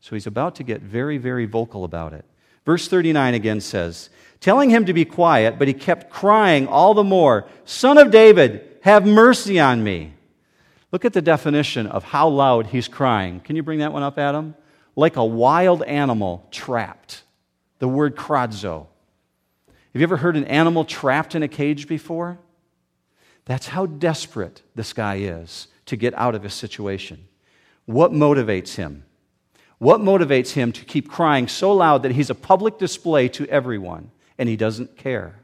So 0.00 0.16
he's 0.16 0.26
about 0.26 0.54
to 0.56 0.62
get 0.62 0.80
very, 0.80 1.18
very 1.18 1.44
vocal 1.44 1.84
about 1.84 2.12
it. 2.12 2.24
Verse 2.64 2.88
39 2.88 3.34
again 3.34 3.60
says, 3.60 4.08
telling 4.40 4.70
him 4.70 4.84
to 4.86 4.92
be 4.92 5.04
quiet, 5.04 5.58
but 5.58 5.68
he 5.68 5.74
kept 5.74 6.10
crying 6.10 6.66
all 6.66 6.94
the 6.94 7.04
more, 7.04 7.46
Son 7.64 7.98
of 7.98 8.10
David, 8.10 8.68
have 8.82 9.06
mercy 9.06 9.60
on 9.60 9.82
me. 9.82 10.12
Look 10.92 11.06
at 11.06 11.14
the 11.14 11.22
definition 11.22 11.86
of 11.86 12.04
how 12.04 12.28
loud 12.28 12.66
he's 12.66 12.86
crying. 12.86 13.40
Can 13.40 13.56
you 13.56 13.62
bring 13.62 13.78
that 13.78 13.92
one 13.92 14.02
up, 14.02 14.18
Adam? 14.18 14.54
Like 14.94 15.16
a 15.16 15.24
wild 15.24 15.82
animal 15.82 16.46
trapped. 16.50 17.22
The 17.78 17.88
word 17.88 18.14
kradzo. 18.14 18.86
Have 19.66 20.00
you 20.00 20.02
ever 20.02 20.18
heard 20.18 20.36
an 20.36 20.44
animal 20.44 20.84
trapped 20.84 21.34
in 21.34 21.42
a 21.42 21.48
cage 21.48 21.88
before? 21.88 22.38
That's 23.46 23.68
how 23.68 23.86
desperate 23.86 24.62
this 24.74 24.92
guy 24.92 25.16
is 25.16 25.66
to 25.86 25.96
get 25.96 26.14
out 26.14 26.34
of 26.34 26.42
his 26.42 26.54
situation. 26.54 27.26
What 27.86 28.12
motivates 28.12 28.76
him? 28.76 29.04
What 29.78 30.00
motivates 30.00 30.52
him 30.52 30.72
to 30.72 30.84
keep 30.84 31.10
crying 31.10 31.48
so 31.48 31.72
loud 31.72 32.04
that 32.04 32.12
he's 32.12 32.30
a 32.30 32.34
public 32.36 32.78
display 32.78 33.28
to 33.30 33.46
everyone 33.48 34.12
and 34.38 34.48
he 34.48 34.56
doesn't 34.56 34.96
care? 34.96 35.40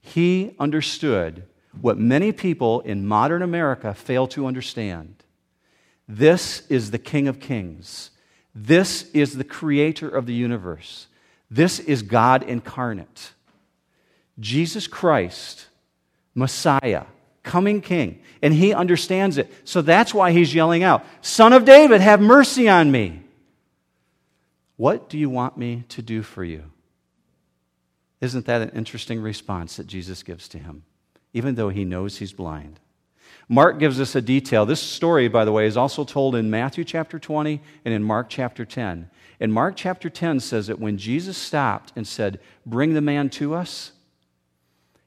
He 0.00 0.54
understood 0.58 1.44
what 1.80 1.98
many 1.98 2.32
people 2.32 2.80
in 2.80 3.06
modern 3.06 3.42
America 3.42 3.94
fail 3.94 4.26
to 4.28 4.46
understand. 4.46 5.22
This 6.08 6.66
is 6.68 6.90
the 6.90 6.98
King 6.98 7.28
of 7.28 7.40
Kings. 7.40 8.10
This 8.54 9.10
is 9.12 9.36
the 9.36 9.44
creator 9.44 10.08
of 10.08 10.26
the 10.26 10.34
universe. 10.34 11.06
This 11.50 11.78
is 11.78 12.02
God 12.02 12.42
incarnate. 12.42 13.32
Jesus 14.40 14.86
Christ, 14.86 15.66
Messiah, 16.34 17.04
coming 17.42 17.80
King. 17.80 18.20
And 18.42 18.54
he 18.54 18.72
understands 18.72 19.38
it. 19.38 19.52
So 19.64 19.82
that's 19.82 20.14
why 20.14 20.32
he's 20.32 20.54
yelling 20.54 20.82
out, 20.82 21.04
Son 21.22 21.52
of 21.52 21.64
David, 21.64 22.00
have 22.00 22.20
mercy 22.20 22.68
on 22.68 22.90
me. 22.90 23.22
What 24.76 25.08
do 25.08 25.18
you 25.18 25.28
want 25.28 25.56
me 25.56 25.84
to 25.88 26.02
do 26.02 26.22
for 26.22 26.44
you? 26.44 26.64
Isn't 28.20 28.46
that 28.46 28.62
an 28.62 28.70
interesting 28.70 29.20
response 29.20 29.76
that 29.76 29.86
Jesus 29.86 30.22
gives 30.22 30.48
to 30.48 30.58
him, 30.58 30.84
even 31.32 31.54
though 31.54 31.68
he 31.68 31.84
knows 31.84 32.18
he's 32.18 32.32
blind? 32.32 32.80
Mark 33.48 33.78
gives 33.78 34.00
us 34.00 34.14
a 34.14 34.20
detail. 34.20 34.66
This 34.66 34.82
story, 34.82 35.28
by 35.28 35.44
the 35.44 35.52
way, 35.52 35.66
is 35.66 35.76
also 35.76 36.04
told 36.04 36.34
in 36.34 36.50
Matthew 36.50 36.84
chapter 36.84 37.18
20 37.18 37.60
and 37.84 37.94
in 37.94 38.02
Mark 38.02 38.28
chapter 38.28 38.64
10. 38.64 39.10
And 39.40 39.52
Mark 39.52 39.74
chapter 39.76 40.10
10 40.10 40.40
says 40.40 40.66
that 40.66 40.78
when 40.78 40.98
Jesus 40.98 41.38
stopped 41.38 41.92
and 41.96 42.06
said, 42.06 42.40
Bring 42.66 42.92
the 42.94 43.00
man 43.00 43.30
to 43.30 43.54
us, 43.54 43.92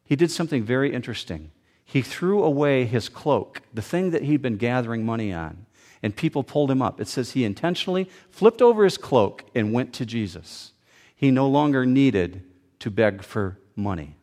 he 0.04 0.16
did 0.16 0.32
something 0.32 0.64
very 0.64 0.94
interesting. 0.94 1.52
He 1.86 2.02
threw 2.02 2.44
away 2.44 2.86
his 2.86 3.10
cloak, 3.10 3.62
the 3.74 3.82
thing 3.82 4.12
that 4.12 4.24
he'd 4.24 4.42
been 4.42 4.58
gathering 4.58 5.06
money 5.06 5.32
on 5.32 5.66
and 6.04 6.16
people 6.16 6.44
pulled 6.44 6.72
him 6.72 6.82
up. 6.82 7.00
It 7.00 7.08
says 7.08 7.32
he 7.32 7.44
intentionally 7.44 8.10
flipped 8.30 8.62
over 8.62 8.84
his 8.84 8.98
cloak 8.98 9.44
and 9.54 9.74
went 9.74 9.94
to 9.94 10.06
Jesus. 10.06 10.72
He 11.16 11.32
no 11.32 11.48
longer 11.48 11.86
needed 11.86 12.44
to 12.80 12.90
beg 12.90 13.24
for 13.24 13.60
money. 13.76 14.16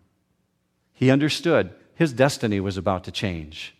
He 0.93 1.11
understood 1.11 1.73
his 1.99 2.13
destiny 2.13 2.61
was 2.61 2.77
about 2.77 3.03
to 3.03 3.11
change. 3.11 3.75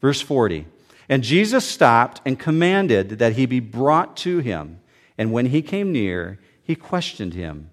Verse 0.00 0.20
40 0.20 0.66
And 1.08 1.22
Jesus 1.22 1.64
stopped 1.64 2.20
and 2.26 2.36
commanded 2.36 3.20
that 3.20 3.34
he 3.34 3.46
be 3.46 3.60
brought 3.60 4.16
to 4.18 4.40
him. 4.40 4.80
And 5.16 5.30
when 5.30 5.46
he 5.46 5.62
came 5.62 5.92
near, 5.92 6.40
he 6.64 6.74
questioned 6.74 7.34
him, 7.34 7.70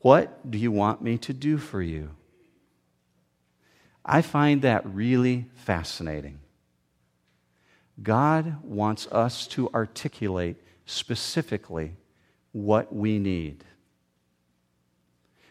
What 0.00 0.50
do 0.50 0.58
you 0.58 0.72
want 0.72 1.00
me 1.00 1.16
to 1.18 1.32
do 1.32 1.58
for 1.58 1.80
you? 1.80 2.10
I 4.04 4.20
find 4.20 4.62
that 4.62 4.84
really 4.84 5.46
fascinating. 5.54 6.40
God 8.02 8.60
wants 8.64 9.06
us 9.12 9.46
to 9.48 9.70
articulate 9.72 10.56
specifically 10.86 11.92
what 12.50 12.92
we 12.92 13.20
need. 13.20 13.62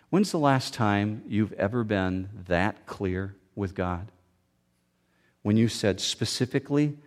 When's 0.09 0.31
the 0.31 0.39
last 0.39 0.73
time 0.73 1.23
you've 1.27 1.53
ever 1.53 1.85
been 1.85 2.27
that 2.47 2.85
clear 2.85 3.35
with 3.55 3.75
God? 3.75 4.11
When 5.41 5.57
you 5.57 5.67
said 5.67 5.99
specifically, 5.99 6.97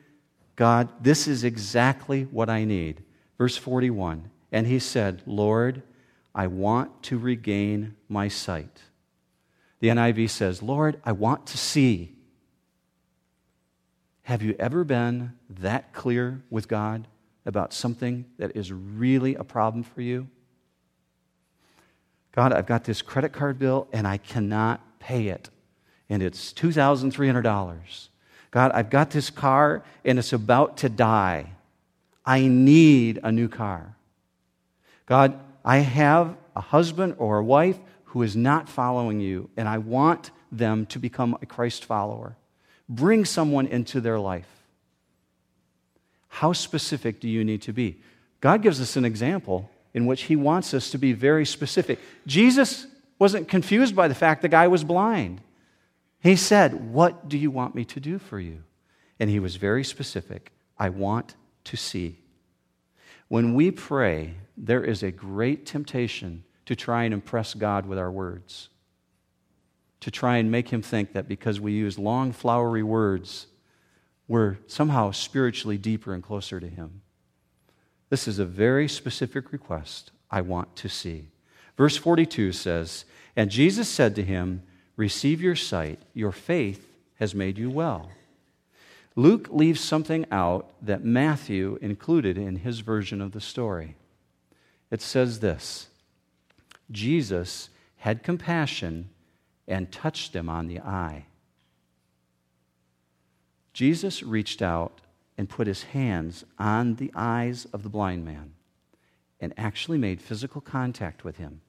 God, 0.56 0.88
this 1.00 1.26
is 1.26 1.44
exactly 1.44 2.24
what 2.24 2.48
I 2.48 2.64
need. 2.64 3.02
Verse 3.38 3.56
41 3.56 4.30
And 4.50 4.66
he 4.66 4.78
said, 4.78 5.22
Lord, 5.26 5.82
I 6.34 6.46
want 6.46 7.02
to 7.04 7.18
regain 7.18 7.96
my 8.08 8.28
sight. 8.28 8.82
The 9.80 9.88
NIV 9.88 10.30
says, 10.30 10.62
Lord, 10.62 11.00
I 11.04 11.12
want 11.12 11.46
to 11.48 11.58
see. 11.58 12.14
Have 14.22 14.42
you 14.42 14.54
ever 14.58 14.84
been 14.84 15.32
that 15.50 15.92
clear 15.92 16.42
with 16.48 16.68
God 16.68 17.08
about 17.44 17.72
something 17.72 18.24
that 18.38 18.56
is 18.56 18.72
really 18.72 19.34
a 19.34 19.42
problem 19.42 19.82
for 19.82 20.00
you? 20.00 20.28
God, 22.30 22.52
I've 22.52 22.66
got 22.66 22.84
this 22.84 23.02
credit 23.02 23.32
card 23.32 23.58
bill 23.58 23.88
and 23.92 24.06
I 24.06 24.16
cannot 24.16 25.00
pay 25.00 25.28
it, 25.28 25.50
and 26.08 26.22
it's 26.22 26.52
$2,300. 26.52 28.08
God, 28.50 28.72
I've 28.72 28.90
got 28.90 29.10
this 29.10 29.30
car 29.30 29.82
and 30.04 30.18
it's 30.18 30.32
about 30.32 30.78
to 30.78 30.88
die. 30.88 31.52
I 32.24 32.46
need 32.46 33.18
a 33.22 33.32
new 33.32 33.48
car. 33.48 33.96
God, 35.06 35.38
I 35.64 35.78
have 35.78 36.36
a 36.54 36.60
husband 36.60 37.16
or 37.18 37.38
a 37.38 37.44
wife 37.44 37.78
who 38.04 38.22
is 38.22 38.36
not 38.36 38.68
following 38.68 39.20
you, 39.20 39.48
and 39.56 39.66
I 39.66 39.78
want 39.78 40.30
them 40.50 40.84
to 40.86 40.98
become 40.98 41.36
a 41.40 41.46
Christ 41.46 41.84
follower. 41.84 42.36
Bring 42.88 43.24
someone 43.24 43.66
into 43.66 44.00
their 44.00 44.18
life. 44.18 44.48
How 46.28 46.52
specific 46.52 47.20
do 47.20 47.28
you 47.28 47.42
need 47.42 47.62
to 47.62 47.72
be? 47.72 48.00
God 48.40 48.62
gives 48.62 48.80
us 48.80 48.96
an 48.96 49.04
example 49.04 49.70
in 49.94 50.06
which 50.06 50.22
He 50.24 50.36
wants 50.36 50.74
us 50.74 50.90
to 50.90 50.98
be 50.98 51.12
very 51.12 51.46
specific. 51.46 51.98
Jesus 52.26 52.86
wasn't 53.18 53.48
confused 53.48 53.96
by 53.96 54.08
the 54.08 54.14
fact 54.14 54.42
the 54.42 54.48
guy 54.48 54.68
was 54.68 54.84
blind. 54.84 55.40
He 56.22 56.36
said, 56.36 56.92
What 56.92 57.28
do 57.28 57.36
you 57.36 57.50
want 57.50 57.74
me 57.74 57.84
to 57.86 58.00
do 58.00 58.18
for 58.18 58.38
you? 58.38 58.62
And 59.18 59.28
he 59.28 59.40
was 59.40 59.56
very 59.56 59.84
specific. 59.84 60.52
I 60.78 60.88
want 60.88 61.36
to 61.64 61.76
see. 61.76 62.18
When 63.28 63.54
we 63.54 63.70
pray, 63.70 64.34
there 64.56 64.84
is 64.84 65.02
a 65.02 65.10
great 65.10 65.66
temptation 65.66 66.44
to 66.66 66.76
try 66.76 67.04
and 67.04 67.14
impress 67.14 67.54
God 67.54 67.86
with 67.86 67.98
our 67.98 68.10
words 68.10 68.68
to 70.02 70.10
try 70.10 70.38
and 70.38 70.50
make 70.50 70.68
him 70.68 70.82
think 70.82 71.12
that 71.12 71.28
because 71.28 71.60
we 71.60 71.70
use 71.70 71.96
long, 71.96 72.32
flowery 72.32 72.82
words, 72.82 73.46
we're 74.26 74.58
somehow 74.66 75.12
spiritually 75.12 75.78
deeper 75.78 76.12
and 76.12 76.24
closer 76.24 76.58
to 76.58 76.66
him. 76.66 77.02
This 78.10 78.26
is 78.26 78.40
a 78.40 78.44
very 78.44 78.88
specific 78.88 79.52
request 79.52 80.10
I 80.28 80.40
want 80.40 80.74
to 80.74 80.88
see. 80.88 81.28
Verse 81.76 81.96
42 81.96 82.50
says, 82.50 83.04
And 83.36 83.48
Jesus 83.48 83.88
said 83.88 84.16
to 84.16 84.24
him, 84.24 84.64
Receive 85.02 85.42
your 85.42 85.56
sight, 85.56 85.98
your 86.14 86.30
faith 86.30 86.88
has 87.16 87.34
made 87.34 87.58
you 87.58 87.68
well. 87.68 88.12
Luke 89.16 89.48
leaves 89.50 89.80
something 89.80 90.24
out 90.30 90.70
that 90.80 91.02
Matthew 91.02 91.76
included 91.82 92.38
in 92.38 92.54
his 92.54 92.78
version 92.78 93.20
of 93.20 93.32
the 93.32 93.40
story. 93.40 93.96
It 94.92 95.02
says 95.02 95.40
this 95.40 95.88
Jesus 96.92 97.68
had 97.96 98.22
compassion 98.22 99.08
and 99.66 99.90
touched 99.90 100.36
him 100.36 100.48
on 100.48 100.68
the 100.68 100.78
eye. 100.78 101.24
Jesus 103.72 104.22
reached 104.22 104.62
out 104.62 105.00
and 105.36 105.48
put 105.48 105.66
his 105.66 105.82
hands 105.82 106.44
on 106.60 106.94
the 106.94 107.10
eyes 107.16 107.66
of 107.72 107.82
the 107.82 107.88
blind 107.88 108.24
man 108.24 108.52
and 109.40 109.52
actually 109.56 109.98
made 109.98 110.22
physical 110.22 110.60
contact 110.60 111.24
with 111.24 111.38
him. 111.38 111.60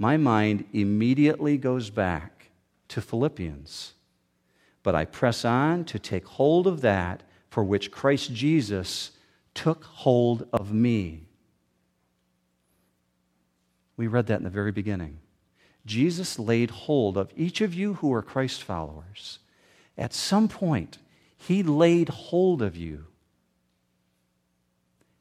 My 0.00 0.16
mind 0.16 0.64
immediately 0.72 1.58
goes 1.58 1.90
back 1.90 2.46
to 2.88 3.02
Philippians, 3.02 3.92
but 4.82 4.94
I 4.94 5.04
press 5.04 5.44
on 5.44 5.84
to 5.84 5.98
take 5.98 6.24
hold 6.24 6.66
of 6.66 6.80
that 6.80 7.22
for 7.50 7.62
which 7.62 7.90
Christ 7.90 8.32
Jesus 8.32 9.10
took 9.52 9.84
hold 9.84 10.48
of 10.54 10.72
me. 10.72 11.28
We 13.98 14.06
read 14.06 14.26
that 14.28 14.38
in 14.38 14.44
the 14.44 14.48
very 14.48 14.72
beginning. 14.72 15.18
Jesus 15.84 16.38
laid 16.38 16.70
hold 16.70 17.18
of 17.18 17.30
each 17.36 17.60
of 17.60 17.74
you 17.74 17.92
who 17.94 18.10
are 18.14 18.22
Christ 18.22 18.62
followers. 18.62 19.38
At 19.98 20.14
some 20.14 20.48
point, 20.48 20.96
he 21.36 21.62
laid 21.62 22.08
hold 22.08 22.62
of 22.62 22.74
you. 22.74 23.04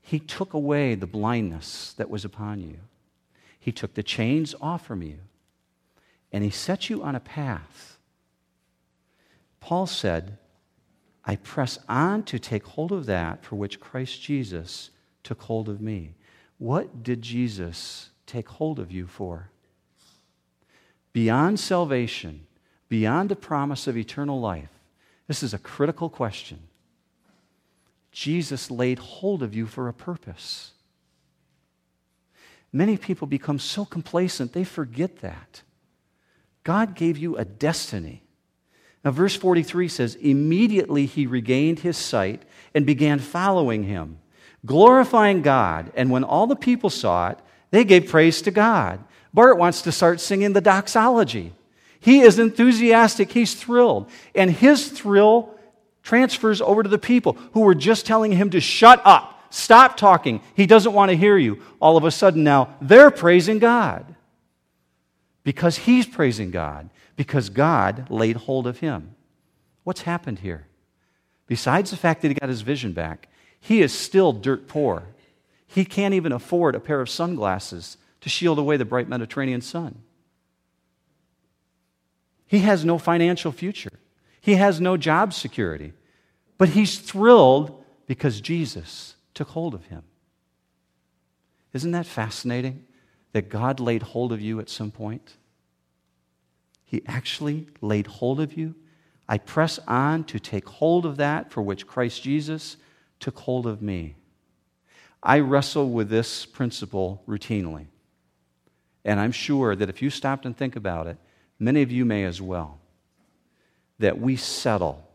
He 0.02 0.20
took 0.20 0.54
away 0.54 0.96
the 0.96 1.06
blindness 1.06 1.92
that 1.98 2.10
was 2.10 2.24
upon 2.24 2.62
you. 2.62 2.78
He 3.60 3.72
took 3.72 3.94
the 3.94 4.04
chains 4.04 4.56
off 4.62 4.86
from 4.86 5.02
you. 5.02 5.18
And 6.32 6.44
he 6.44 6.50
set 6.50 6.90
you 6.90 7.04
on 7.04 7.16
a 7.16 7.20
path. 7.20 7.98
Paul 9.60 9.88
said, 9.88 10.38
I 11.26 11.36
press 11.36 11.80
on 11.88 12.24
to 12.24 12.40
take 12.40 12.66
hold 12.66 12.92
of 12.92 13.06
that 13.08 13.44
for 13.44 13.56
which 13.56 13.80
Christ 13.80 14.22
Jesus 14.22 14.90
took 15.24 15.42
hold 15.44 15.68
of 15.68 15.82
me. 15.82 16.16
What 16.58 17.04
did 17.04 17.22
Jesus 17.22 18.10
take 18.26 18.48
hold 18.48 18.80
of 18.80 18.92
you 18.92 19.08
for? 19.08 19.50
beyond 21.14 21.60
salvation, 21.60 22.46
beyond 22.88 23.30
the 23.30 23.36
promise 23.36 23.88
of 23.88 23.98
eternal 23.98 24.40
life, 24.40 24.70
this 25.28 25.44
is 25.44 25.54
a 25.54 25.60
critical 25.60 26.10
question. 26.10 26.60
Jesus 28.12 28.72
laid 28.72 29.00
hold 29.00 29.44
of 29.44 29.54
you 29.54 29.66
for 29.66 29.88
a 29.88 29.94
purpose. 29.94 30.72
Many 32.72 32.98
people 32.98 33.28
become 33.28 33.60
so 33.60 33.86
complacent, 33.86 34.54
they 34.54 34.64
forget 34.64 35.20
that. 35.20 35.64
God 36.64 36.96
gave 36.96 37.18
you 37.18 37.36
a 37.38 37.46
destiny. 37.46 38.24
Now, 39.04 39.12
verse 39.12 39.36
43 39.36 39.88
says, 39.88 40.16
Immediately 40.16 41.06
he 41.06 41.26
regained 41.26 41.80
his 41.80 41.98
sight 41.98 42.44
and 42.76 42.86
began 42.86 43.20
following 43.20 43.84
him, 43.84 44.20
glorifying 44.66 45.42
God. 45.42 45.92
And 45.96 46.12
when 46.12 46.24
all 46.24 46.48
the 46.48 46.56
people 46.56 46.90
saw 46.90 47.30
it, 47.30 47.40
they 47.72 47.84
gave 47.84 48.10
praise 48.10 48.42
to 48.44 48.52
God. 48.52 49.04
Bart 49.34 49.58
wants 49.58 49.82
to 49.84 49.92
start 49.92 50.20
singing 50.20 50.54
the 50.54 50.62
doxology. 50.62 51.54
He 52.00 52.22
is 52.22 52.40
enthusiastic. 52.40 53.32
He's 53.32 53.54
thrilled. 53.54 54.10
And 54.34 54.52
his 54.52 54.90
thrill 54.90 55.56
transfers 56.04 56.62
over 56.62 56.84
to 56.84 56.90
the 56.90 56.98
people 56.98 57.34
who 57.54 57.62
were 57.62 57.76
just 57.76 58.06
telling 58.06 58.32
him 58.32 58.50
to 58.52 58.60
shut 58.60 59.02
up, 59.06 59.39
stop 59.50 59.98
talking. 59.98 60.42
He 60.56 60.66
doesn't 60.66 60.94
want 60.94 61.12
to 61.12 61.18
hear 61.18 61.38
you. 61.38 61.62
All 61.80 61.98
of 61.98 62.04
a 62.04 62.12
sudden 62.12 62.44
now, 62.44 62.76
they're 62.82 63.12
praising 63.12 63.60
God 63.60 64.16
because 65.44 65.78
he's 65.78 66.06
praising 66.06 66.52
God, 66.52 66.90
because 67.16 67.50
God 67.50 68.10
laid 68.10 68.36
hold 68.36 68.68
of 68.68 68.80
him. 68.80 69.16
What's 69.84 70.02
happened 70.02 70.40
here? 70.40 70.68
Besides 71.48 71.90
the 71.90 71.98
fact 71.98 72.22
that 72.22 72.28
he 72.28 72.36
got 72.36 72.50
his 72.50 72.62
vision 72.62 72.94
back, 72.94 73.28
he 73.60 73.82
is 73.82 73.92
still 73.92 74.32
dirt 74.32 74.68
poor. 74.68 75.04
He 75.66 75.86
can't 75.86 76.14
even 76.14 76.32
afford 76.32 76.76
a 76.76 76.80
pair 76.80 77.02
of 77.02 77.10
sunglasses 77.10 77.98
to 78.22 78.30
shield 78.30 78.60
away 78.60 78.78
the 78.78 78.86
bright 78.86 79.10
Mediterranean 79.10 79.62
sun. 79.62 80.04
He 82.46 82.60
has 82.60 82.84
no 82.84 82.98
financial 82.98 83.52
future. 83.52 84.00
He 84.42 84.56
has 84.56 84.82
no 84.82 84.98
job 84.98 85.34
security. 85.34 85.94
But 86.58 86.70
he's 86.70 87.00
thrilled 87.00 87.84
because 88.08 88.42
Jesus 88.42 89.16
took 89.40 89.48
hold 89.48 89.74
of 89.74 89.86
him. 89.86 90.04
Isn't 91.72 91.92
that 91.92 92.06
fascinating 92.06 92.84
that 93.32 93.48
God 93.48 93.80
laid 93.80 94.04
hold 94.04 94.34
of 94.34 94.42
you 94.42 94.60
at 94.60 94.68
some 94.70 94.92
point? 94.92 95.38
He 96.84 97.04
actually 97.08 97.68
laid 97.80 98.06
hold 98.06 98.42
of 98.42 98.58
you. 98.58 98.76
I 99.30 99.38
press 99.38 99.80
on 99.88 100.26
to 100.26 100.42
take 100.42 100.68
hold 100.68 101.06
of 101.06 101.16
that 101.16 101.54
for 101.54 101.62
which 101.62 101.88
Christ 101.88 102.22
Jesus 102.22 102.76
took 103.22 103.40
hold 103.40 103.66
of 103.66 103.82
me. 103.82 104.18
I 105.24 105.40
wrestle 105.40 105.90
with 105.90 106.10
this 106.10 106.46
principle 106.46 107.24
routinely. 107.26 107.86
And 109.06 109.22
I'm 109.22 109.32
sure 109.32 109.74
that 109.74 109.88
if 109.88 110.02
you 110.02 110.10
stopped 110.10 110.46
and 110.46 110.58
think 110.58 110.76
about 110.76 111.08
it, 111.08 111.16
many 111.58 111.82
of 111.82 111.94
you 111.94 112.04
may 112.04 112.26
as 112.26 112.42
well. 112.42 112.82
That 114.00 114.20
we 114.20 114.36
settle, 114.36 115.10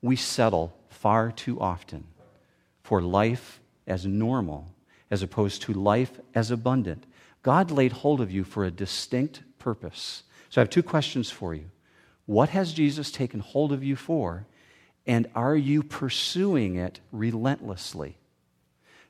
we 0.00 0.14
settle 0.14 0.72
far 0.88 1.32
too 1.32 1.60
often 1.60 2.06
for 2.88 3.02
life 3.02 3.60
as 3.86 4.06
normal 4.06 4.66
as 5.10 5.22
opposed 5.22 5.60
to 5.60 5.74
life 5.74 6.18
as 6.34 6.50
abundant. 6.50 7.04
God 7.42 7.70
laid 7.70 7.92
hold 7.92 8.18
of 8.18 8.30
you 8.30 8.44
for 8.44 8.64
a 8.64 8.70
distinct 8.70 9.42
purpose. 9.58 10.22
So 10.48 10.58
I 10.58 10.62
have 10.62 10.70
two 10.70 10.82
questions 10.82 11.30
for 11.30 11.54
you. 11.54 11.66
What 12.24 12.48
has 12.48 12.72
Jesus 12.72 13.10
taken 13.10 13.40
hold 13.40 13.72
of 13.72 13.84
you 13.84 13.94
for? 13.94 14.46
And 15.06 15.28
are 15.34 15.54
you 15.54 15.82
pursuing 15.82 16.76
it 16.76 17.00
relentlessly? 17.12 18.16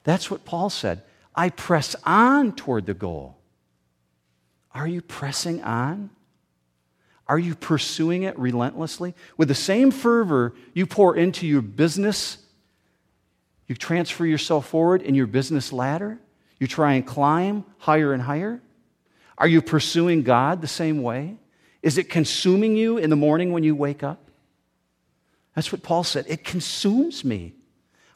That's 0.02 0.28
what 0.28 0.44
Paul 0.44 0.70
said. 0.70 1.02
I 1.32 1.48
press 1.48 1.94
on 2.04 2.56
toward 2.56 2.84
the 2.84 2.94
goal. 2.94 3.38
Are 4.74 4.88
you 4.88 5.02
pressing 5.02 5.62
on? 5.62 6.10
Are 7.28 7.38
you 7.38 7.54
pursuing 7.54 8.24
it 8.24 8.36
relentlessly? 8.36 9.14
With 9.36 9.46
the 9.46 9.54
same 9.54 9.92
fervor 9.92 10.56
you 10.74 10.84
pour 10.84 11.14
into 11.14 11.46
your 11.46 11.62
business, 11.62 12.38
you 13.68 13.74
transfer 13.74 14.26
yourself 14.26 14.66
forward 14.66 15.02
in 15.02 15.14
your 15.14 15.26
business 15.26 15.72
ladder, 15.72 16.18
you 16.58 16.66
try 16.66 16.94
and 16.94 17.06
climb 17.06 17.64
higher 17.78 18.12
and 18.12 18.22
higher. 18.22 18.60
Are 19.36 19.46
you 19.46 19.62
pursuing 19.62 20.22
God 20.22 20.60
the 20.60 20.66
same 20.66 21.02
way? 21.02 21.36
Is 21.82 21.98
it 21.98 22.10
consuming 22.10 22.76
you 22.76 22.98
in 22.98 23.10
the 23.10 23.16
morning 23.16 23.52
when 23.52 23.62
you 23.62 23.76
wake 23.76 24.02
up? 24.02 24.30
That's 25.54 25.70
what 25.70 25.82
Paul 25.82 26.02
said. 26.02 26.24
It 26.28 26.44
consumes 26.44 27.24
me. 27.24 27.54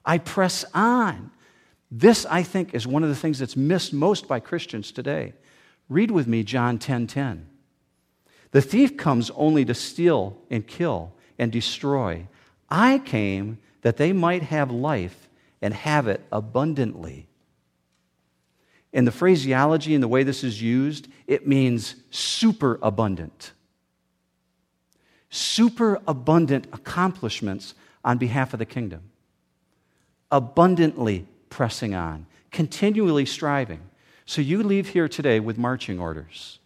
I 0.05 0.19
press 0.19 0.65
on. 0.75 1.31
This, 1.91 2.27
I 2.27 2.43
think, 2.43 2.75
is 2.75 2.87
one 2.87 3.03
of 3.03 3.09
the 3.09 3.15
things 3.15 3.39
that's 3.39 3.57
missed 3.57 3.93
most 3.93 4.27
by 4.27 4.41
Christians 4.41 4.91
today. 4.91 5.35
Read 5.89 6.11
with 6.11 6.27
me 6.27 6.43
John 6.43 6.79
10:10. 6.79 6.79
10, 6.81 7.07
10. 7.07 7.47
The 8.53 8.63
thief 8.63 8.97
comes 8.97 9.31
only 9.37 9.65
to 9.65 9.75
steal 9.75 10.39
and 10.51 10.67
kill 10.67 11.13
and 11.39 11.53
destroy. 11.53 12.27
I 12.71 12.99
came 12.99 13.59
that 13.83 13.99
they 13.99 14.13
might 14.13 14.43
have 14.43 14.71
life 14.71 15.22
and 15.63 15.73
have 15.73 16.09
it 16.09 16.21
abundantly. 16.31 17.29
In 18.93 19.07
the 19.07 19.13
phraseology 19.13 19.95
and 19.95 20.03
the 20.03 20.09
way 20.09 20.23
this 20.23 20.45
is 20.45 20.61
used, 20.61 21.09
it 21.27 21.47
means 21.47 21.95
super 22.11 22.79
abundant. 22.83 23.53
Super 25.31 25.99
abundant 26.07 26.67
accomplishments 26.73 27.75
on 28.05 28.19
behalf 28.19 28.53
of 28.53 28.59
the 28.59 28.67
kingdom. 28.67 29.01
Abundantly 30.31 31.27
pressing 31.49 31.95
on, 31.95 32.27
continually 32.51 33.25
striving. 33.25 33.81
So 34.27 34.43
you 34.43 34.63
leave 34.63 34.89
here 34.89 35.09
today 35.09 35.41
with 35.41 35.57
marching 35.57 35.99
orders. 35.99 36.59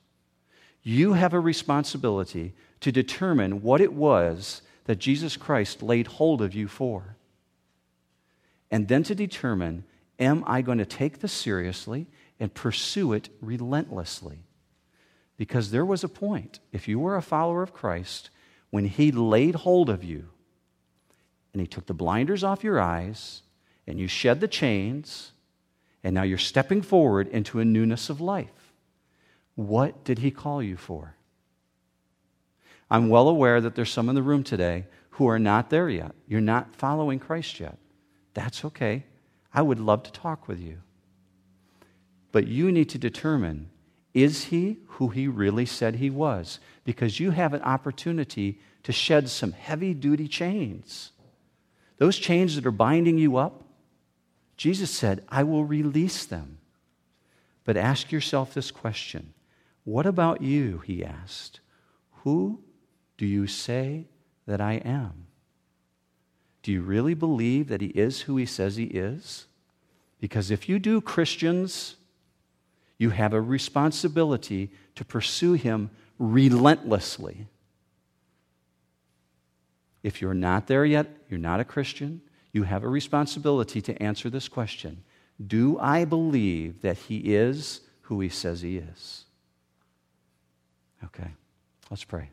You 0.82 1.12
have 1.12 1.32
a 1.32 1.40
responsibility 1.40 2.54
to 2.80 2.92
determine 2.92 3.62
what 3.62 3.80
it 3.80 3.92
was 3.92 4.62
that 4.84 4.98
Jesus 4.98 5.36
Christ 5.36 5.82
laid 5.82 6.06
hold 6.06 6.42
of 6.42 6.54
you 6.54 6.68
for. 6.68 7.15
And 8.70 8.88
then 8.88 9.02
to 9.04 9.14
determine 9.14 9.84
am 10.18 10.42
I 10.46 10.62
going 10.62 10.78
to 10.78 10.86
take 10.86 11.20
this 11.20 11.32
seriously 11.32 12.06
and 12.40 12.52
pursue 12.52 13.12
it 13.12 13.28
relentlessly? 13.40 14.44
Because 15.36 15.70
there 15.70 15.84
was 15.84 16.02
a 16.02 16.08
point, 16.08 16.60
if 16.72 16.88
you 16.88 16.98
were 16.98 17.16
a 17.16 17.22
follower 17.22 17.62
of 17.62 17.74
Christ, 17.74 18.30
when 18.70 18.86
He 18.86 19.12
laid 19.12 19.54
hold 19.54 19.90
of 19.90 20.02
you 20.02 20.30
and 21.52 21.60
He 21.60 21.66
took 21.66 21.86
the 21.86 21.94
blinders 21.94 22.42
off 22.42 22.64
your 22.64 22.80
eyes 22.80 23.42
and 23.86 24.00
you 24.00 24.08
shed 24.08 24.40
the 24.40 24.48
chains, 24.48 25.32
and 26.02 26.14
now 26.14 26.22
you're 26.22 26.38
stepping 26.38 26.82
forward 26.82 27.28
into 27.28 27.60
a 27.60 27.64
newness 27.64 28.10
of 28.10 28.20
life. 28.20 28.72
What 29.56 30.04
did 30.04 30.18
he 30.20 30.30
call 30.30 30.62
you 30.62 30.76
for? 30.76 31.16
I'm 32.90 33.08
well 33.08 33.28
aware 33.28 33.60
that 33.60 33.74
there's 33.74 33.90
some 33.90 34.08
in 34.08 34.14
the 34.14 34.22
room 34.22 34.44
today 34.44 34.86
who 35.10 35.26
are 35.28 35.38
not 35.38 35.70
there 35.70 35.88
yet. 35.88 36.14
You're 36.28 36.40
not 36.40 36.76
following 36.76 37.18
Christ 37.18 37.58
yet. 37.58 37.78
That's 38.36 38.66
okay. 38.66 39.04
I 39.54 39.62
would 39.62 39.80
love 39.80 40.02
to 40.02 40.12
talk 40.12 40.46
with 40.46 40.60
you. 40.60 40.82
But 42.32 42.46
you 42.46 42.70
need 42.70 42.90
to 42.90 42.98
determine 42.98 43.70
is 44.12 44.44
he 44.44 44.78
who 44.86 45.08
he 45.08 45.26
really 45.26 45.64
said 45.64 45.96
he 45.96 46.10
was? 46.10 46.60
Because 46.84 47.18
you 47.18 47.30
have 47.30 47.54
an 47.54 47.62
opportunity 47.62 48.60
to 48.82 48.92
shed 48.92 49.30
some 49.30 49.52
heavy 49.52 49.94
duty 49.94 50.28
chains. 50.28 51.12
Those 51.96 52.18
chains 52.18 52.56
that 52.56 52.66
are 52.66 52.70
binding 52.70 53.16
you 53.16 53.38
up, 53.38 53.64
Jesus 54.58 54.90
said, 54.90 55.24
I 55.30 55.42
will 55.42 55.64
release 55.64 56.26
them. 56.26 56.58
But 57.64 57.78
ask 57.78 58.12
yourself 58.12 58.52
this 58.52 58.70
question 58.70 59.32
What 59.84 60.04
about 60.04 60.42
you? 60.42 60.82
He 60.84 61.02
asked. 61.02 61.60
Who 62.22 62.60
do 63.16 63.24
you 63.24 63.46
say 63.46 64.08
that 64.46 64.60
I 64.60 64.74
am? 64.74 65.25
Do 66.66 66.72
you 66.72 66.82
really 66.82 67.14
believe 67.14 67.68
that 67.68 67.80
he 67.80 67.86
is 67.90 68.22
who 68.22 68.36
he 68.36 68.44
says 68.44 68.74
he 68.74 68.86
is? 68.86 69.46
Because 70.18 70.50
if 70.50 70.68
you 70.68 70.80
do, 70.80 71.00
Christians, 71.00 71.94
you 72.98 73.10
have 73.10 73.32
a 73.32 73.40
responsibility 73.40 74.72
to 74.96 75.04
pursue 75.04 75.52
him 75.52 75.90
relentlessly. 76.18 77.46
If 80.02 80.20
you're 80.20 80.34
not 80.34 80.66
there 80.66 80.84
yet, 80.84 81.06
you're 81.30 81.38
not 81.38 81.60
a 81.60 81.64
Christian, 81.64 82.20
you 82.50 82.64
have 82.64 82.82
a 82.82 82.88
responsibility 82.88 83.80
to 83.82 84.02
answer 84.02 84.28
this 84.28 84.48
question 84.48 85.04
Do 85.46 85.78
I 85.78 86.04
believe 86.04 86.82
that 86.82 86.96
he 86.96 87.32
is 87.36 87.82
who 88.00 88.18
he 88.18 88.28
says 88.28 88.62
he 88.62 88.78
is? 88.78 89.24
Okay, 91.04 91.30
let's 91.90 92.02
pray. 92.02 92.30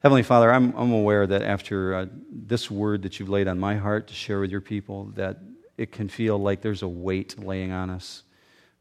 Heavenly 0.00 0.22
Father, 0.22 0.52
I'm, 0.52 0.72
I'm 0.76 0.92
aware 0.92 1.26
that 1.26 1.42
after 1.42 1.94
uh, 1.94 2.06
this 2.30 2.70
word 2.70 3.02
that 3.02 3.18
you've 3.18 3.28
laid 3.28 3.48
on 3.48 3.58
my 3.58 3.74
heart 3.74 4.06
to 4.08 4.14
share 4.14 4.38
with 4.38 4.50
your 4.52 4.60
people, 4.60 5.06
that 5.16 5.38
it 5.76 5.90
can 5.90 6.08
feel 6.08 6.38
like 6.38 6.62
there's 6.62 6.82
a 6.82 6.88
weight 6.88 7.36
laying 7.36 7.72
on 7.72 7.90
us. 7.90 8.22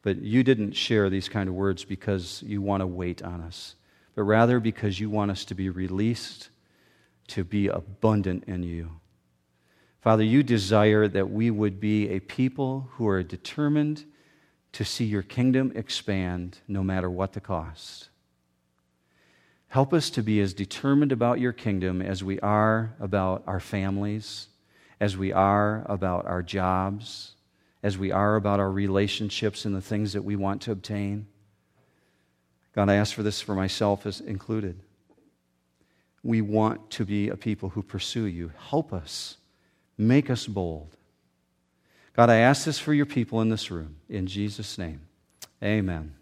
But 0.04 0.18
you 0.22 0.44
didn't 0.44 0.74
share 0.74 1.10
these 1.10 1.28
kind 1.28 1.50
of 1.50 1.56
words 1.56 1.84
because 1.84 2.44
you 2.44 2.62
want 2.62 2.82
to 2.82 2.88
wait 2.88 3.24
on 3.24 3.42
us, 3.42 3.74
but 4.14 4.24
rather 4.24 4.60
because 4.60 5.00
you 5.00 5.10
want 5.10 5.32
us 5.32 5.44
to 5.46 5.56
be 5.56 5.72
released, 5.72 6.50
to 7.30 7.44
be 7.44 7.68
abundant 7.68 8.44
in 8.46 8.62
you. 8.62 9.00
Father, 10.02 10.24
you 10.24 10.44
desire 10.44 11.08
that 11.08 11.32
we 11.32 11.50
would 11.50 11.80
be 11.80 12.10
a 12.10 12.20
people 12.20 12.90
who 12.92 13.08
are 13.08 13.24
determined 13.24 14.06
to 14.74 14.86
see 14.86 15.06
your 15.06 15.24
kingdom 15.24 15.72
expand 15.74 16.60
no 16.68 16.84
matter 16.84 17.10
what 17.10 17.34
the 17.34 17.42
cost. 17.42 18.10
Help 19.70 19.94
us 19.94 20.10
to 20.12 20.24
be 20.24 20.40
as 20.40 20.54
determined 20.54 21.12
about 21.12 21.40
your 21.40 21.54
kingdom 21.54 22.02
as 22.02 22.24
we 22.24 22.40
are 22.40 22.94
about 23.00 23.44
our 23.48 23.60
families, 23.60 24.48
as 25.00 25.18
we 25.18 25.32
are 25.32 25.86
about 25.88 26.26
our 26.26 26.42
jobs, 26.42 27.34
as 27.84 27.98
we 27.98 28.12
are 28.12 28.36
about 28.36 28.60
our 28.60 28.72
relationships 28.72 29.66
and 29.66 29.76
the 29.76 29.82
things 29.82 30.14
that 30.14 30.24
we 30.24 30.36
want 30.36 30.62
to 30.62 30.72
obtain. 30.72 31.28
God, 32.74 32.90
I 32.90 32.96
ask 32.96 33.14
for 33.14 33.24
this 33.24 33.42
for 33.42 33.56
myself 33.56 34.06
as 34.06 34.22
included. 34.22 34.80
We 36.24 36.42
want 36.42 36.90
to 36.92 37.06
be 37.06 37.30
a 37.30 37.38
people 37.38 37.70
who 37.70 37.82
pursue 37.82 38.26
you. 38.26 38.52
Help 38.70 38.94
us. 38.94 39.38
Make 39.98 40.30
us 40.30 40.46
bold. 40.46 40.96
God, 42.16 42.30
I 42.30 42.38
ask 42.38 42.66
this 42.66 42.80
for 42.80 42.94
your 42.94 43.06
people 43.06 43.42
in 43.42 43.50
this 43.50 43.72
room. 43.72 43.98
In 44.10 44.28
Jesus' 44.28 44.78
name, 44.78 45.02
amen. 45.64 46.17